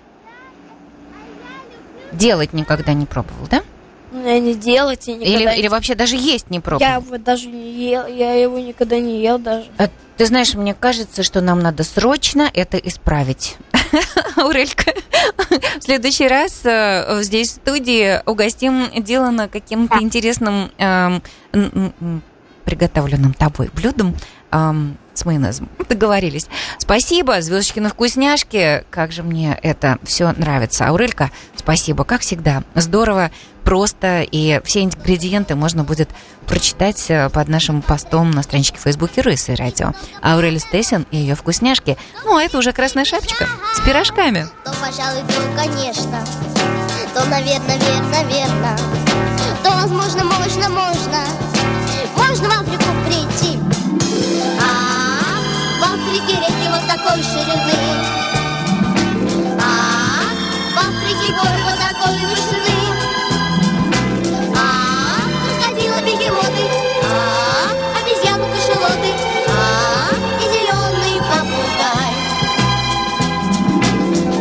[2.12, 3.64] Делать никогда не пробовал, да?
[4.12, 6.90] Ну, Я не делать и никогда Или, не- или вообще даже есть не пробовал?
[6.90, 9.66] Я его даже не ел, я его никогда не ел даже.
[9.78, 13.58] А Ты знаешь, мне кажется, что нам надо срочно это исправить.
[14.38, 14.94] Аурелька,
[15.80, 21.22] в следующий раз э, здесь в студии угостим Дилана каким-то интересным м,
[22.66, 24.16] приготовленным тобой блюдом
[24.52, 25.70] эм, с майонезом.
[25.90, 26.48] Договорились.
[26.78, 28.86] Спасибо, звездочки вкусняшки.
[28.90, 30.88] Как же мне это все нравится.
[30.88, 32.04] Аурелька, спасибо.
[32.04, 33.32] Как всегда, здорово,
[33.68, 34.22] просто.
[34.22, 36.10] И все ингредиенты можно будет
[36.46, 39.94] прочитать э, под нашим постом на страничке в Фейсбуке Рысы Радио.
[40.24, 41.98] Аурель Стесин и ее вкусняшки.
[42.24, 44.48] Ну, а это уже красная шапочка с пирожками.
[44.64, 46.24] То, пожалуй, то, конечно
[47.14, 48.78] То, наверное, верно, верно
[49.64, 51.26] То, возможно, можно, можно
[52.16, 53.60] Можно в Африку прийти
[56.18, 57.78] Африке реки вот такой ширины.
[59.62, 60.34] А
[60.74, 62.78] в Африке горы вот такой вышины.
[64.56, 64.58] А
[65.44, 66.66] крокодилы бегемоты,
[67.04, 69.12] а обезьяны кашелоты,
[69.48, 70.10] а
[70.42, 72.14] и зеленый попугай.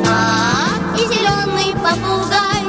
[0.09, 0.11] А
[0.97, 2.65] и зеленый попугай.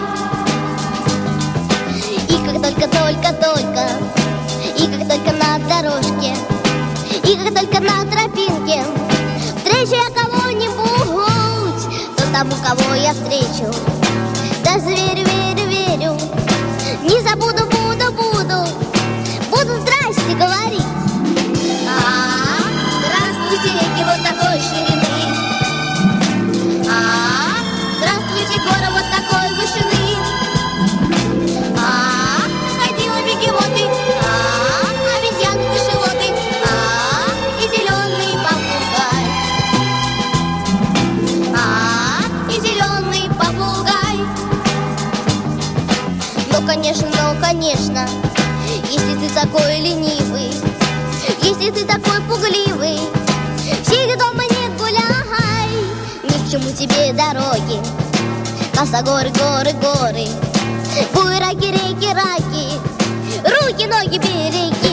[2.27, 3.83] И как только, только, только,
[4.75, 6.35] и как только на дорожке,
[7.23, 8.36] и как только на тропе.
[12.37, 13.13] То тому, кого я
[47.57, 48.07] конечно,
[48.89, 50.51] Если ты такой ленивый
[51.41, 52.99] Если ты такой пугливый.
[53.83, 55.69] Сиди дома, не гуляй
[56.23, 57.81] Ни к чему тебе дороги.
[58.73, 60.27] Коса горы, горы, горы
[61.13, 62.73] Буераки, реки, раки
[63.43, 64.86] Руки, ноги, береги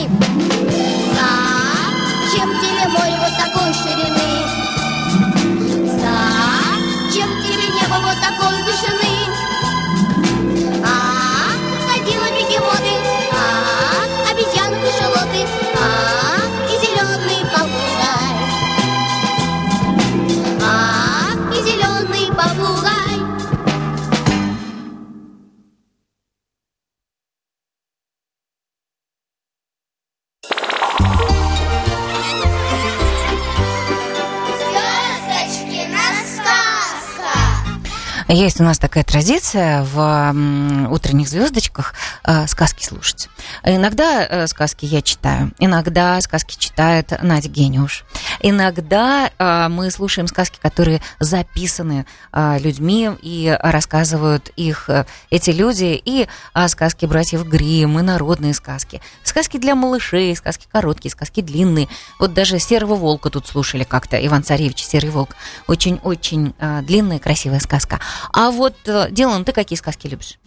[38.45, 43.27] Есть у нас такая традиция в утренних звездочках э, сказки слушать.
[43.63, 48.03] Иногда э, сказки я читаю, иногда сказки читает Надя Гениуш.
[48.41, 54.89] Иногда э, мы слушаем сказки, которые записаны людьми и рассказывают их
[55.31, 56.27] эти люди, и
[56.67, 59.01] сказки братьев Гримм, и народные сказки.
[59.23, 61.87] Сказки для малышей, сказки короткие, сказки длинные.
[62.19, 65.37] Вот даже «Серого волка» тут слушали как-то, Иван Царевич, «Серый волк».
[65.67, 66.53] Очень-очень
[66.83, 68.01] длинная, красивая сказка.
[68.35, 70.37] А вот, э, Дилан, ты какие сказки любишь?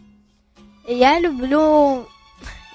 [0.87, 2.07] Я люблю...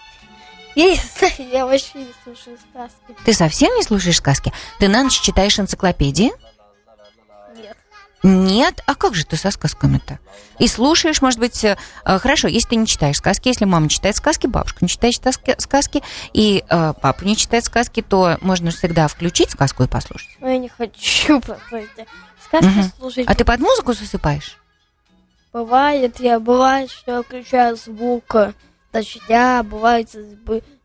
[0.75, 3.23] Я не знаю, я вообще не слушаю сказки.
[3.23, 4.51] Ты совсем не слушаешь сказки?
[4.79, 6.31] Ты на ночь читаешь энциклопедии?
[7.55, 7.77] Нет.
[8.23, 8.81] Нет?
[8.87, 10.17] А как же ты со сказками-то?
[10.57, 14.15] И слушаешь, может быть, э, э, хорошо, если ты не читаешь сказки, если мама читает
[14.15, 16.01] сказки, бабушка не читает сказки, сказки
[16.33, 20.29] и э, папа не читает сказки, то можно всегда включить сказку и послушать.
[20.39, 21.37] Но я не хочу
[21.71, 22.07] эти
[22.43, 22.91] сказки Мгм.
[22.97, 23.25] слушать.
[23.27, 24.57] А ты под музыку засыпаешь?
[25.53, 28.53] Бывает, я бывает, что я включаю звук э,
[28.91, 30.09] дождя, бывает,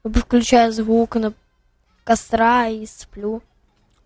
[0.05, 1.33] включаю звук на
[2.05, 3.43] костра и сплю.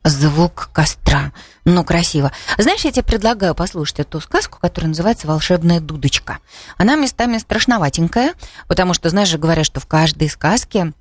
[0.04, 1.32] Звук костра.
[1.64, 2.30] Ну, красиво.
[2.58, 6.38] Знаешь, я тебе предлагаю послушать эту сказку, которая называется «Волшебная дудочка».
[6.76, 8.34] Она местами страшноватенькая,
[8.68, 10.92] потому что, знаешь же, говорят, что в каждой сказке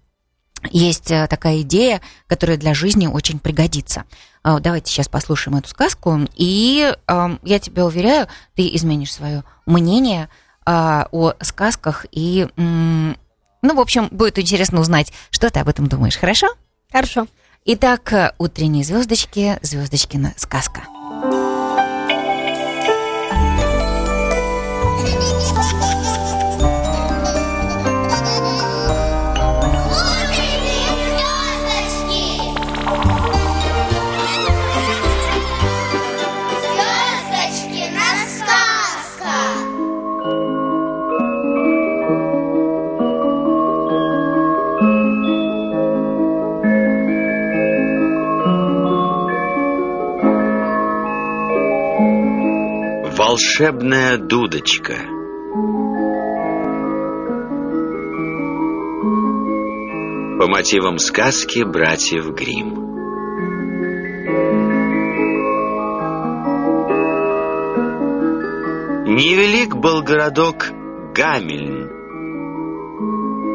[0.70, 4.04] есть э, такая идея, которая для жизни очень пригодится.
[4.44, 10.30] А, Давайте сейчас послушаем эту сказку, и ам, я тебя уверяю, ты изменишь свое мнение
[10.66, 13.16] а, о сказках, и, ну,
[13.76, 16.48] в общем, будет интересно узнать, что ты об этом думаешь, хорошо?
[16.92, 17.28] Хорошо.
[17.66, 20.82] Итак, э, утренние звездочки, звездочкина сказка.
[53.32, 54.94] Волшебная дудочка.
[60.38, 62.74] По мотивам сказки братьев Гримм
[69.16, 70.66] Невелик был городок
[71.16, 71.88] Гамельн,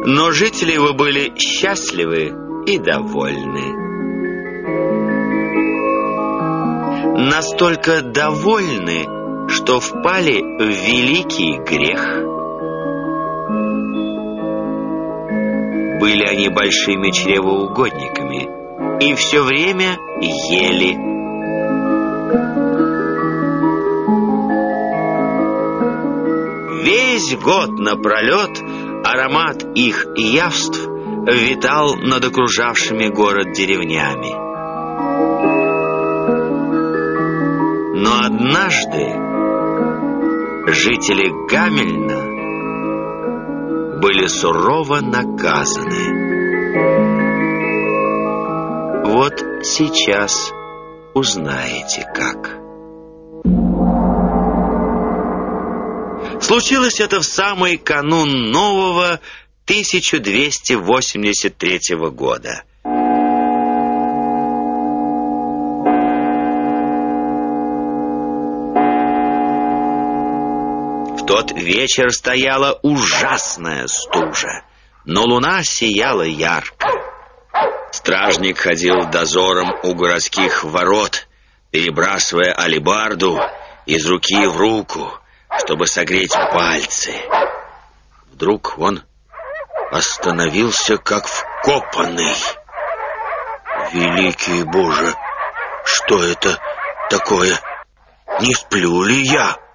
[0.07, 2.33] но жители его были счастливы
[2.65, 3.85] и довольны.
[7.29, 9.16] Настолько довольны,
[9.57, 12.01] что впали в великий грех.
[15.99, 18.51] Были они большими чревоугодниками
[19.01, 20.95] и все время ели.
[26.85, 28.61] Весь год напролет
[29.05, 30.87] аромат их явств
[31.27, 34.35] витал над окружавшими город деревнями.
[37.99, 39.26] Но однажды
[40.67, 42.37] жители Гамельна
[44.01, 46.27] были сурово наказаны.
[49.07, 50.53] Вот сейчас
[51.15, 52.59] узнаете как.
[56.43, 59.21] Случилось это в самый канун нового
[59.65, 62.65] 1283 года.
[71.27, 74.63] Тот вечер стояла ужасная стужа,
[75.05, 76.87] но луна сияла ярко.
[77.91, 81.27] Стражник ходил дозором у городских ворот,
[81.71, 83.41] перебрасывая алебарду
[83.87, 85.13] из руки в руку,
[85.59, 87.13] чтобы согреть пальцы.
[88.33, 89.03] Вдруг он
[89.91, 92.37] остановился, как вкопанный.
[93.93, 95.15] Великий Боже,
[95.85, 96.59] что это
[97.09, 97.59] такое?
[98.41, 99.66] Не сплю ли я?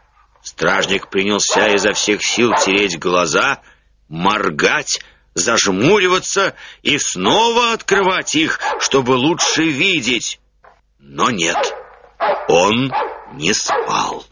[0.44, 3.62] Стражник принялся изо всех сил тереть глаза,
[4.10, 5.02] моргать,
[5.34, 10.40] зажмуриваться и снова открывать их, чтобы лучше видеть.
[11.00, 11.58] Но нет,
[12.48, 12.92] он
[13.34, 14.26] не спал.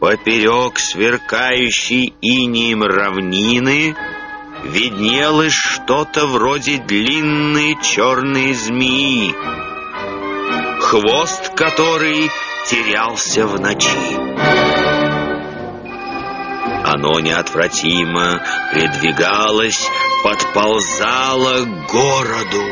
[0.00, 3.94] Поперек сверкающей инием равнины
[4.64, 9.34] виднелось что-то вроде длинной черной змеи,
[10.90, 12.28] хвост которой
[12.66, 14.16] терялся в ночи.
[16.84, 19.86] Оно неотвратимо придвигалось,
[20.24, 22.64] подползало к городу.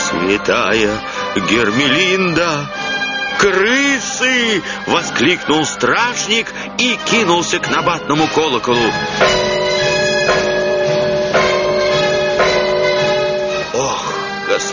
[0.00, 0.98] Святая
[1.36, 2.70] Гермелинда!
[3.38, 8.90] «Крысы!»— воскликнул стражник и кинулся к набатному колоколу.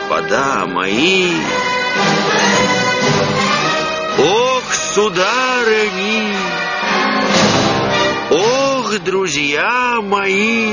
[0.05, 1.31] Господа мои!
[4.17, 6.35] Ох, сударыни!
[8.31, 10.69] Ох, друзья мои!»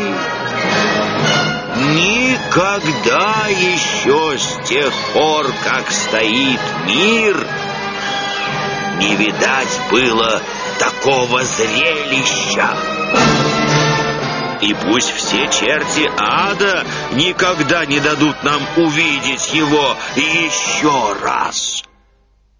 [1.74, 7.36] Никогда еще с тех пор, как стоит мир,
[8.98, 10.40] не видать было
[10.78, 12.68] такого зрелища.
[14.62, 21.82] И пусть все черти ада никогда не дадут нам увидеть его еще раз.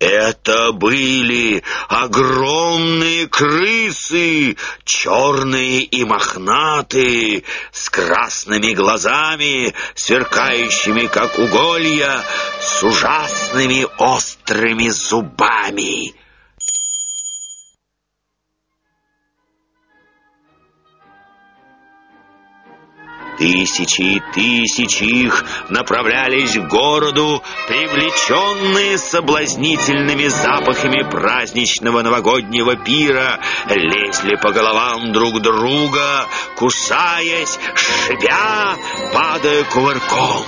[0.00, 12.20] Это были огромные крысы, черные и мохнатые, с красными глазами, сверкающими, как уголья,
[12.60, 16.21] с ужасными острыми зубами.
[23.42, 34.52] Тысячи и тысячи их направлялись к городу, привлеченные соблазнительными запахами праздничного новогоднего пира, лезли по
[34.52, 38.76] головам друг друга, кусаясь, шипя,
[39.12, 40.44] падая кувырком.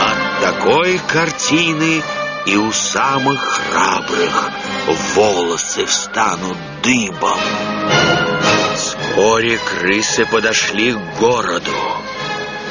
[0.00, 2.00] От такой картины
[2.46, 4.50] и у самых храбрых
[5.16, 7.40] волосы встанут дыбом.
[9.14, 11.70] Вскоре крысы подошли к городу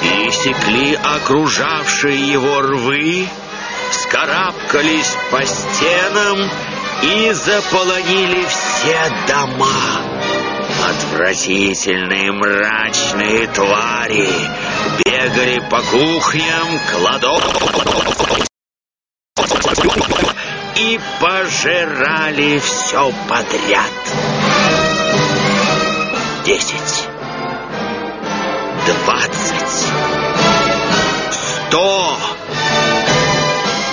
[0.01, 3.29] и секли окружавшие его рвы,
[3.91, 6.51] скарабкались по стенам
[7.01, 10.01] и заполонили все дома.
[10.89, 14.29] Отвратительные мрачные твари
[15.05, 18.43] бегали по кухням, кладовкам
[20.75, 24.32] и пожирали все подряд.
[26.45, 27.07] Десять,
[28.85, 29.87] двадцать,
[31.31, 32.17] сто,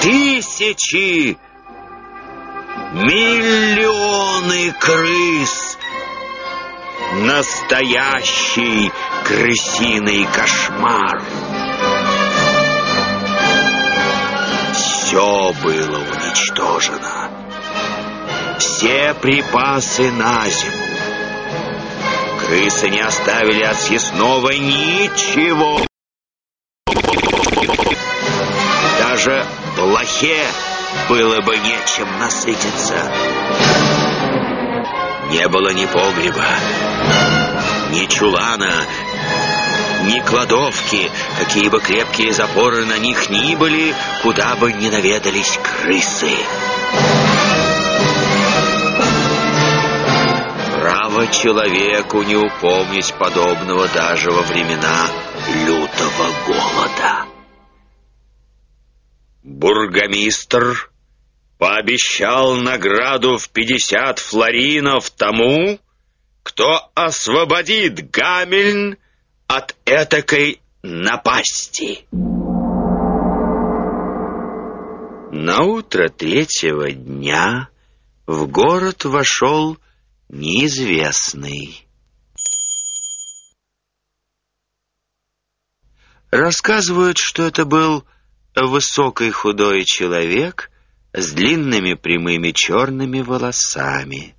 [0.02, 1.38] тысячи,
[2.92, 5.78] миллионы крыс.
[7.22, 8.90] Настоящий
[9.24, 11.22] крысиный кошмар.
[14.74, 17.30] Все было уничтожено.
[18.58, 21.09] Все припасы на зиму.
[22.50, 25.86] Крысы не оставили от съестного ничего.
[28.98, 29.46] Даже
[29.76, 30.44] блохе
[31.08, 33.12] было бы нечем насытиться.
[35.30, 36.44] Не было ни погреба,
[37.92, 38.84] ни чулана,
[40.06, 46.32] ни кладовки, какие бы крепкие запоры на них ни были, куда бы ни наведались крысы.
[51.20, 55.06] Право человеку не упомнить подобного даже во времена
[55.66, 57.26] лютого голода.
[59.42, 60.90] Бургомистр
[61.58, 65.78] пообещал награду в пятьдесят флоринов тому,
[66.42, 68.96] кто освободит Гамельн
[69.46, 72.06] от этакой напасти.
[75.32, 77.68] На утро третьего дня
[78.26, 79.76] в город вошел
[80.30, 81.86] неизвестный.
[86.30, 88.04] Рассказывают, что это был
[88.54, 90.70] высокий худой человек
[91.12, 94.36] с длинными прямыми черными волосами.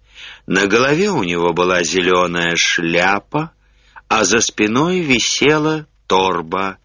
[0.48, 3.52] На голове у него была зеленая шляпа,
[4.08, 6.78] а за спиной висела торба.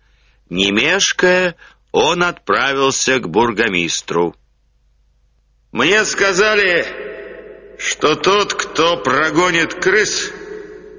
[0.50, 1.56] Не мешкая,
[1.92, 4.34] он отправился к бургомистру.
[5.70, 7.25] «Мне сказали,
[7.78, 10.32] что тот, кто прогонит крыс,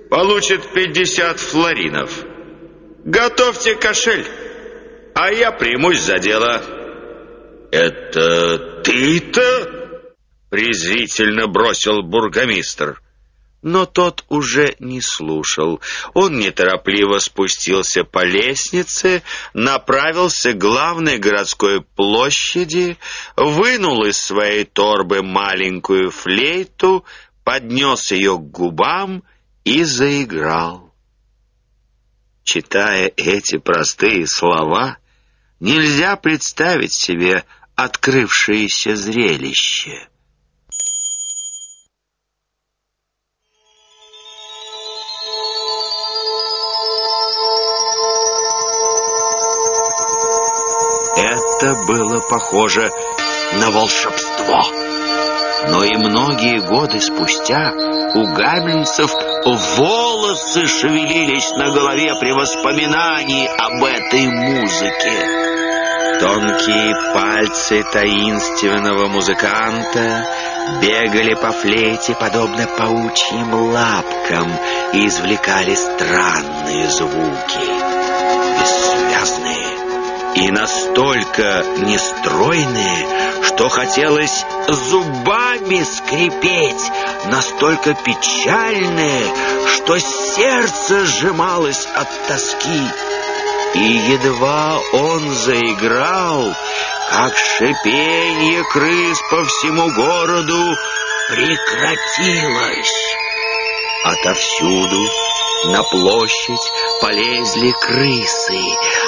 [0.09, 2.23] получит пятьдесят флоринов.
[3.03, 4.25] Готовьте кошель,
[5.13, 6.61] а я примусь за дело».
[7.71, 10.13] «Это ты-то?»—
[10.49, 13.01] презрительно бросил бургомистр.
[13.63, 15.81] Но тот уже не слушал.
[16.13, 22.97] Он неторопливо спустился по лестнице, направился к главной городской площади,
[23.35, 27.03] вынул из своей торбы маленькую флейту,
[27.43, 29.23] поднес ее к губам
[29.63, 30.93] и заиграл.
[32.43, 34.97] Читая эти простые слова,
[35.59, 37.43] нельзя представить себе
[37.75, 40.07] открывшееся зрелище.
[51.59, 52.91] Это было похоже
[53.53, 54.61] на волшебство.
[55.69, 57.71] Но и многие годы спустя
[58.13, 59.11] у гамельнцев
[59.43, 66.19] волосы шевелились на голове при воспоминании об этой музыке.
[66.19, 70.27] Тонкие пальцы таинственного музыканта
[70.79, 74.53] бегали по флейте, подобно паучьим лапкам,
[74.93, 77.65] и извлекали странные звуки,
[78.59, 79.56] бессвязные
[80.35, 86.91] и настолько нестройные, что хотелось зубами скрипеть,
[87.25, 89.23] настолько печальные,
[89.73, 92.81] что сердце сжималось от тоски.
[93.73, 96.55] И едва он заиграл,
[97.11, 100.75] как шипенье крыс по всему городу
[101.29, 102.93] прекратилось.
[104.03, 105.05] Отовсюду
[105.65, 108.61] на площадь полезли крысы,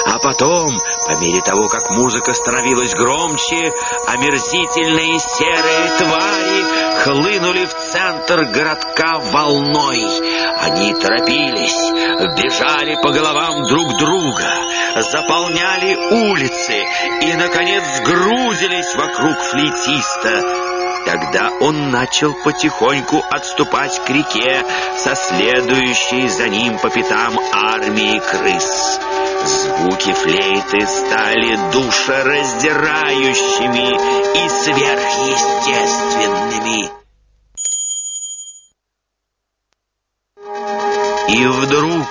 [0.06, 0.68] а потом,
[1.06, 3.72] по мере того, как музыка становилась громче,
[4.06, 10.00] омерзительные серые твари хлынули в центр городка волной.
[10.60, 11.90] Они торопились,
[12.36, 14.50] бежали по головам друг друга,
[14.96, 16.84] заполняли улицы
[17.22, 20.69] и, наконец, сгрузились вокруг флейтиста.
[21.04, 24.64] Тогда он начал потихоньку отступать к реке
[24.96, 28.98] со следующей за ним по пятам армией крыс.
[29.44, 33.94] Звуки флейты стали душераздирающими
[34.36, 36.90] и сверхъестественными.
[41.28, 42.08] И вдруг,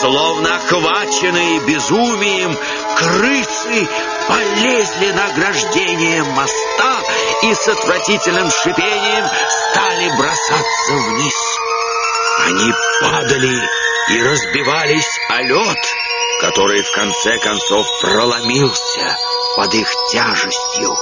[0.00, 2.56] словно охваченные безумием,
[2.96, 3.88] крысы
[4.28, 6.96] полезли на ограждение моста
[7.42, 9.26] и с отвратительным шипением
[9.70, 11.34] стали бросаться вниз.
[12.46, 13.68] Они падали
[14.10, 15.78] и разбивались о лед,
[16.40, 19.16] который в конце концов проломился
[19.56, 20.94] под их тяжестью.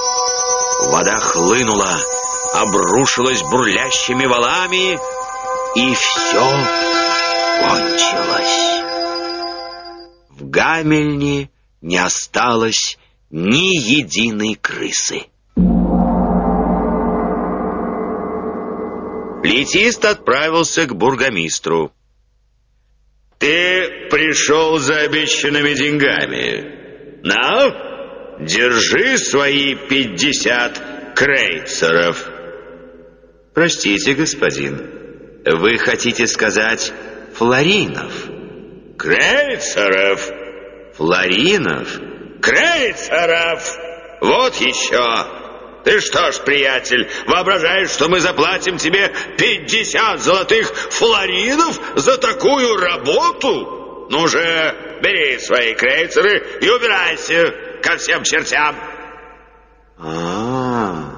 [0.91, 1.97] Вода хлынула,
[2.53, 4.99] обрушилась бурлящими валами,
[5.75, 6.49] и все
[7.61, 8.67] кончилось.
[10.29, 11.49] В Гамельне
[11.81, 12.97] не осталось
[13.31, 15.25] ни единой крысы.
[19.43, 21.91] Летист отправился к бургомистру.
[23.39, 27.21] «Ты пришел за обещанными деньгами.
[27.23, 30.81] На, держи свои пятьдесят
[31.15, 32.29] крейцеров».
[33.53, 36.91] «Простите, господин, вы хотите сказать
[37.33, 38.27] флоринов?»
[38.97, 40.31] «Крейцеров!»
[40.95, 42.01] «Флоринов?»
[42.41, 43.77] Крейцеров!
[44.21, 45.46] Вот еще!
[45.83, 54.07] Ты что ж, приятель, воображаешь, что мы заплатим тебе 50 золотых флоринов за такую работу?
[54.09, 58.75] Ну же, бери свои крейцеры и убирайся ко всем чертям.
[59.99, 61.17] А, -а, -а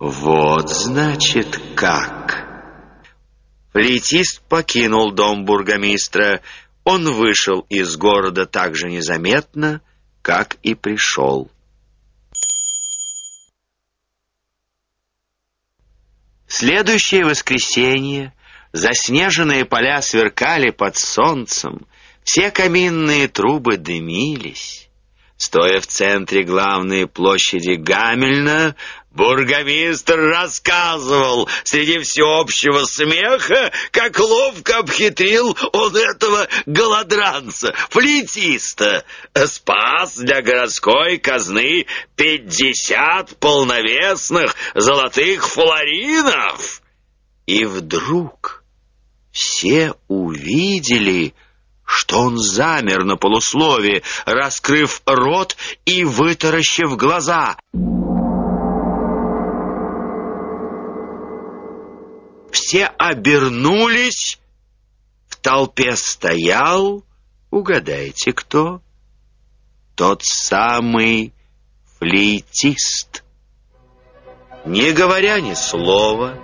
[0.00, 2.46] вот значит как.
[3.72, 6.40] Флейтист покинул дом бургомистра.
[6.84, 9.82] Он вышел из города так же незаметно,
[10.22, 11.50] как и пришел.
[16.52, 18.32] Следующее воскресенье
[18.72, 21.86] Заснеженные поля сверкали под солнцем,
[22.22, 24.88] все каминные трубы дымились.
[25.40, 28.76] Стоя в центре главной площади Гамельна,
[29.10, 39.02] бургомистр рассказывал среди всеобщего смеха, как ловко обхитрил он этого голодранца, флейтиста.
[39.46, 41.86] Спас для городской казны
[42.16, 46.82] пятьдесят полновесных золотых флоринов.
[47.46, 48.62] И вдруг
[49.32, 51.32] все увидели,
[51.90, 57.56] что он замер на полуслове, раскрыв рот и вытаращив глаза.
[62.52, 64.38] Все обернулись,
[65.28, 67.02] в толпе стоял,
[67.50, 68.80] угадайте кто,
[69.96, 71.32] тот самый
[71.98, 73.24] флейтист.
[74.64, 76.38] Не говоря ни слова,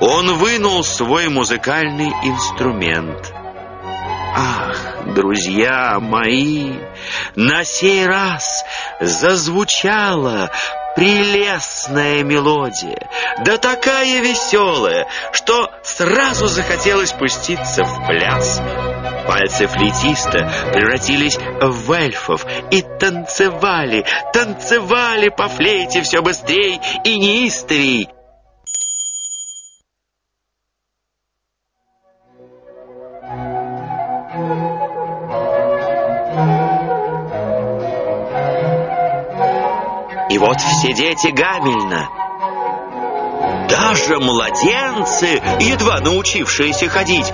[0.00, 3.34] он вынул свой музыкальный инструмент—
[4.34, 6.72] Ах, друзья мои,
[7.34, 8.64] на сей раз
[9.00, 10.50] зазвучала
[10.94, 13.08] прелестная мелодия,
[13.44, 18.60] да такая веселая, что сразу захотелось пуститься в пляс.
[19.26, 28.08] Пальцы флейтиста превратились в эльфов и танцевали, танцевали по флейте все быстрей и неистовей.
[40.50, 42.08] Вот все дети Гамельна,
[43.68, 47.32] даже младенцы, едва научившиеся ходить,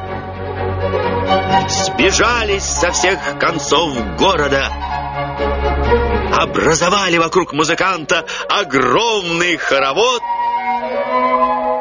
[1.71, 4.71] сбежались со всех концов города,
[6.37, 10.23] образовали вокруг музыканта огромный хоровод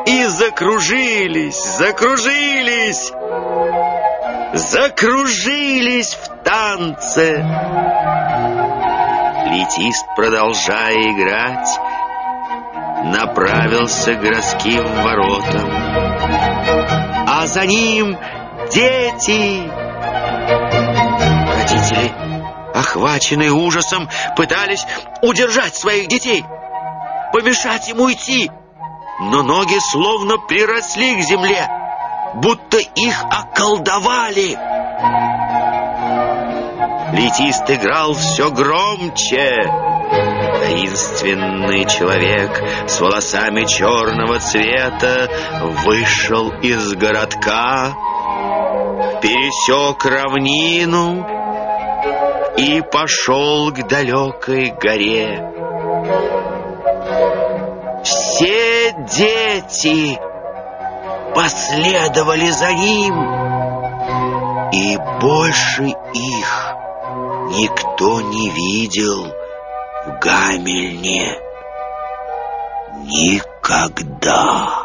[0.07, 3.11] и закружились, закружились,
[4.53, 8.54] закружились в танце.
[9.55, 11.79] Флейтист, продолжая играть,
[13.05, 15.71] направился к городским воротам.
[17.27, 18.17] А за ним
[18.73, 19.63] дети!
[21.47, 22.11] Родители,
[22.73, 24.85] охваченные ужасом, пытались
[25.21, 26.43] удержать своих детей,
[27.31, 28.51] помешать им уйти,
[29.21, 31.65] но ноги словно приросли к земле,
[32.33, 34.57] будто их околдовали.
[37.15, 39.55] Летист играл все громче.
[40.59, 45.29] Таинственный человек с волосами черного цвета
[45.85, 47.93] вышел из городка,
[49.21, 51.25] пересек равнину
[52.57, 55.41] и пошел к далекой горе.
[58.03, 60.19] Все дети
[61.33, 63.15] последовали за ним,
[64.73, 65.95] и больше
[67.57, 69.25] никто не видел
[70.05, 71.37] в Гамельне
[73.05, 74.84] никогда.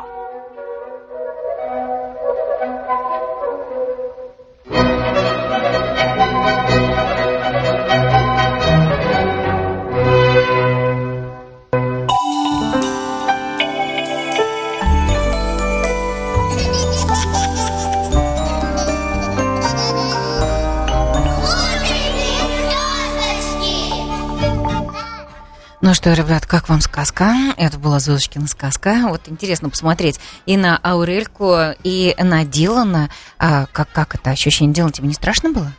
[26.01, 27.35] Что, ребят, как вам сказка?
[27.59, 29.05] Это была Зозочкина сказка.
[29.09, 33.11] Вот интересно посмотреть и на Аурельку, и на Дилана.
[33.39, 34.93] А, как, как это ощущение Дилана?
[34.93, 35.71] Тебе не страшно было?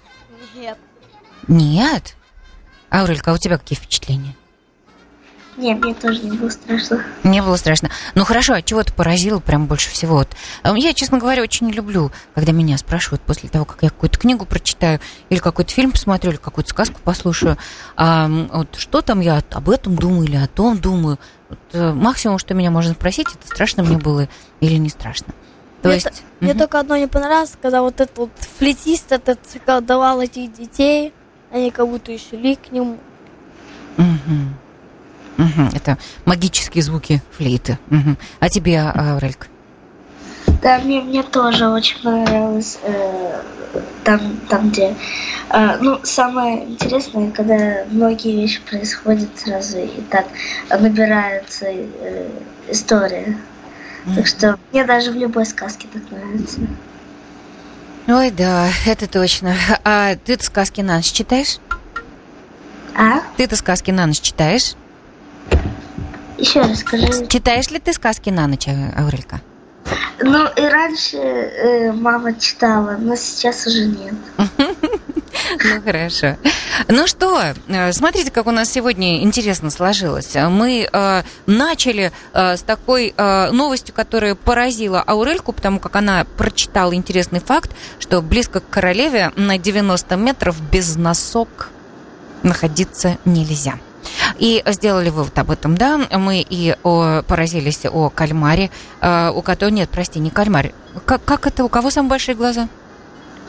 [0.54, 0.78] Нет.
[1.48, 2.16] Нет?
[2.92, 4.36] Аурелька, а у тебя какие впечатления?
[5.58, 7.04] Нет, мне тоже не было страшно.
[7.24, 7.90] Не было страшно.
[8.16, 10.18] Ну хорошо, а чего ты поразило прям больше всего?
[10.18, 10.30] Вот,
[10.64, 14.18] э, я, честно говоря, очень не люблю, когда меня спрашивают после того, как я какую-то
[14.18, 15.00] книгу прочитаю,
[15.30, 17.58] или какой-то фильм посмотрю, или какую-то сказку послушаю,
[17.98, 21.20] а, вот что там я об этом думаю или о том думаю.
[21.50, 24.30] Вот, э, максимум, что меня можно спросить, это страшно мне было
[24.62, 25.34] или не страшно.
[25.82, 26.06] То мне, есть...
[26.06, 26.60] т- мне мгм.
[26.60, 29.40] только одно не понравилось, когда вот этот вот флетист этот
[29.86, 31.14] давал этих детей,
[31.52, 32.98] они как будто и шли к нему.
[33.98, 34.56] Мгм.
[35.38, 35.70] Мгм.
[35.74, 37.78] Это магические звуки флейты.
[37.90, 38.18] Мгм.
[38.40, 39.48] А тебе, а, Аурелька?
[40.62, 43.42] Да, мне, мне тоже очень понравилось э,
[44.04, 44.20] там,
[44.50, 44.96] там, где...
[45.50, 50.28] э, ну, самое интересное, когда многие вещи происходят сразу и так
[50.70, 52.30] набирается э,
[52.70, 53.38] история.
[54.16, 56.60] Так что мне даже в любой сказке так нравится.
[58.08, 59.56] Ой, да, это точно.
[59.84, 61.60] А ты-то сказки на ночь читаешь?
[62.96, 63.22] А?
[63.38, 64.74] Ты-то сказки на ночь читаешь?
[66.42, 67.28] Еще раз скажи.
[67.28, 69.42] Читаешь ли ты сказки на ночь, Аурелька?
[70.24, 74.16] Ну и раньше э, мама читала, но сейчас уже нет.
[75.64, 76.38] Ну, хорошо.
[76.88, 80.36] Ну что, э, смотрите, как у нас сегодня интересно сложилось.
[80.36, 86.94] Мы э, начали э, с такой э, новостью, которая поразила Аурельку, потому как она прочитала
[86.94, 91.70] интересный факт, что близко к королеве на 90 метров без носок
[92.44, 93.80] находиться нельзя.
[94.38, 95.98] И сделали вывод об этом, да.
[96.12, 98.70] Мы и о, поразились о кальмаре,
[99.02, 99.74] э, у которого...
[99.74, 100.74] Нет, прости, не кальмаре.
[101.06, 101.64] Как, как это?
[101.64, 102.68] У кого самые большие глаза?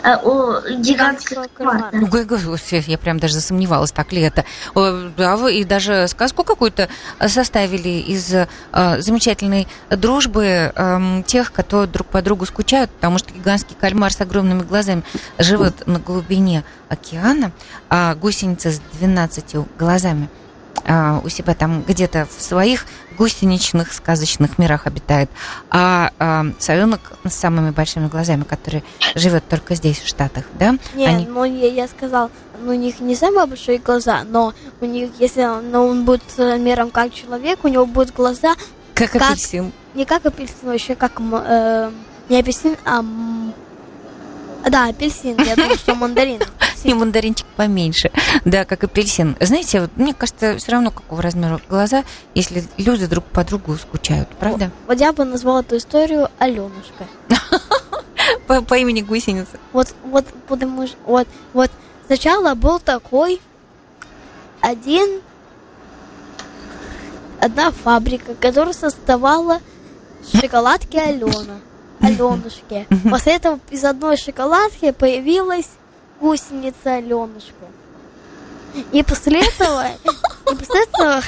[0.03, 1.91] А у гигантского кальмара.
[1.93, 4.45] Господи, я прям даже засомневалась, так ли это.
[4.75, 6.89] Да, вы и даже сказку какую-то
[7.27, 13.77] составили из э, замечательной дружбы эм, тех, кто друг по другу скучают, потому что гигантский
[13.81, 15.05] кальмар с огромными глазами
[15.39, 17.53] живет на глубине океана,
[17.89, 20.29] а гусеница с 12 глазами
[20.87, 22.87] а, у себя там где-то в своих
[23.19, 25.31] гусеничных сказочных мирах обитает,
[25.71, 28.83] а, а совенок с самыми большими глазами, который
[29.15, 30.77] живет только здесь, в Штатах, да?
[30.95, 32.31] Не, Они- ну я, я сказал,
[32.63, 36.23] ну, у них не самые большие глаза, но у них, если он, ну, он будет
[36.35, 38.55] с размером как человек, у него будут глаза
[38.95, 39.73] Как как- апельсин.
[39.95, 41.91] не как апельсин, вообще как э,
[42.29, 43.05] не апельсин, а
[44.71, 46.41] да, апельсин, я думаю, что мандарин.
[46.85, 48.11] И мандаринчик поменьше,
[48.45, 49.37] да, как апельсин.
[49.41, 52.05] Знаете, вот мне кажется, все равно какого размера глаза,
[52.35, 54.71] если люди друг по другу скучают, правда?
[54.89, 57.07] Вот я бы назвала эту историю Аленушка.
[58.47, 59.59] По, по имени гусеницы.
[59.73, 61.71] Вот, вот, потому что, вот, вот,
[62.07, 63.41] сначала был такой
[64.61, 65.21] один,
[67.41, 69.61] одна фабрика, которая создавала
[70.33, 71.61] шоколадки Алена,
[72.03, 72.87] Аленушки.
[73.11, 75.69] После этого из одной шоколадки появилась
[76.21, 77.67] гусеница Аленушка.
[78.93, 79.87] И после этого,
[80.51, 81.23] и после этого,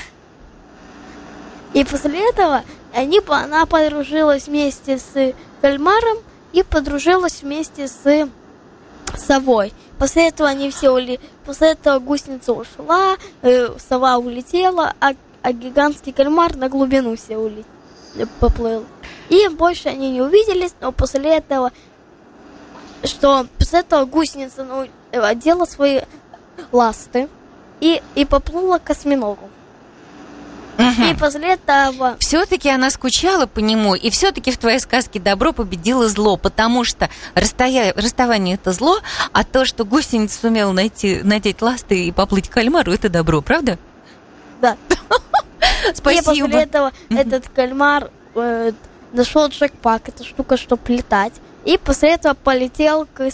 [1.75, 2.63] и после этого
[2.95, 6.19] они, она подружилась вместе с кальмаром
[6.53, 8.29] и подружилась вместе с
[9.17, 9.73] совой.
[9.99, 11.21] После этого они все ули...
[11.45, 15.13] После этого гусеница ушла, э, сова улетела, а,
[15.43, 17.65] а гигантский кальмар на глубину все улетел,
[18.41, 18.85] поплыл.
[19.29, 21.73] И больше они не увиделись, но после этого,
[23.05, 26.01] что после этого гусеница ну, одела свои
[26.73, 27.29] ласты
[27.81, 29.49] и, и поплыла к осьминогу.
[30.79, 36.09] И после этого Все-таки она скучала по нему, и все-таки в твоей сказке добро победило
[36.09, 37.93] зло, потому что расстоя...
[37.95, 38.99] расставание это зло,
[39.33, 43.79] а то, что гусеница сумела найти, надеть ласты и поплыть к кальмару, это добро, правда?
[44.61, 44.77] Да.
[45.91, 46.25] И Спасибо.
[46.25, 48.73] после этого этот кальмар э,
[49.15, 51.33] нашел джекпак, эта штука, чтобы летать.
[51.65, 53.31] И после этого полетел к.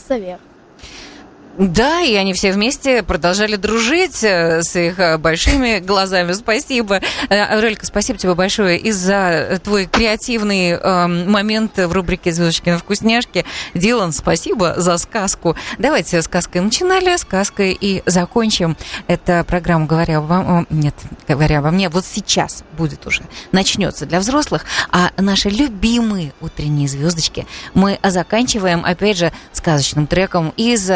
[1.61, 6.33] Да, и они все вместе продолжали дружить э, с их э, большими глазами.
[6.33, 7.03] Спасибо.
[7.29, 12.79] Э, Аурелька, спасибо тебе большое и за твой креативный э, момент в рубрике «Звездочки на
[12.79, 13.45] вкусняшке».
[13.75, 15.55] Дилан, спасибо за сказку.
[15.77, 18.75] Давайте сказкой начинали, сказкой и закончим.
[19.07, 20.95] Это программа «Говоря обо м- Нет,
[21.29, 21.91] «Говоря обо мне».
[21.91, 23.23] Вот сейчас будет уже.
[23.53, 24.65] Начнется для взрослых.
[24.91, 30.91] А наши любимые утренние звездочки мы заканчиваем, опять же, сказочным треком из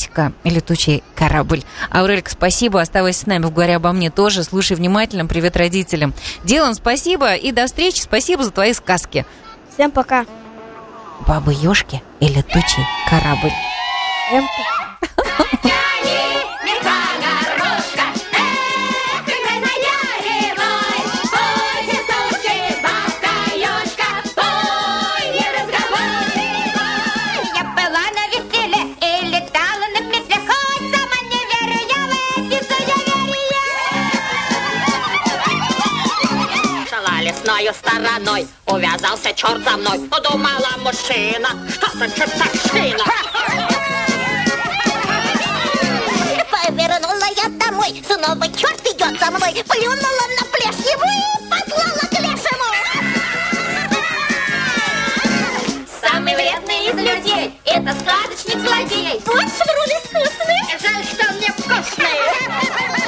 [0.00, 1.62] э, мультика «Летучий корабль».
[1.90, 2.80] Аурелька, спасибо.
[2.80, 4.44] Оставайся с нами в «Говоря обо мне» тоже.
[4.44, 5.26] Слушай внимательно.
[5.26, 6.14] Привет родителям.
[6.44, 7.34] Дилан, спасибо.
[7.34, 8.00] И до встречи.
[8.00, 9.26] Спасибо за твои сказки.
[9.74, 10.26] Всем пока.
[11.26, 13.52] Бабы Ёшки и летучий корабль.
[14.28, 15.60] Всем пока.
[37.60, 43.04] махаю стороной Увязался черт за мной Подумала мужчина, что за чертовщина.
[46.50, 48.02] Повернула я домой.
[48.06, 49.64] Снова черт идет за мной.
[49.68, 52.68] Плюнула на плешь его и послала к лешему.
[56.00, 59.20] Самый вредный из людей Это сказочник-злодей.
[59.26, 60.62] Ваш врун искусный.
[60.80, 62.99] Жаль, что он не невкусный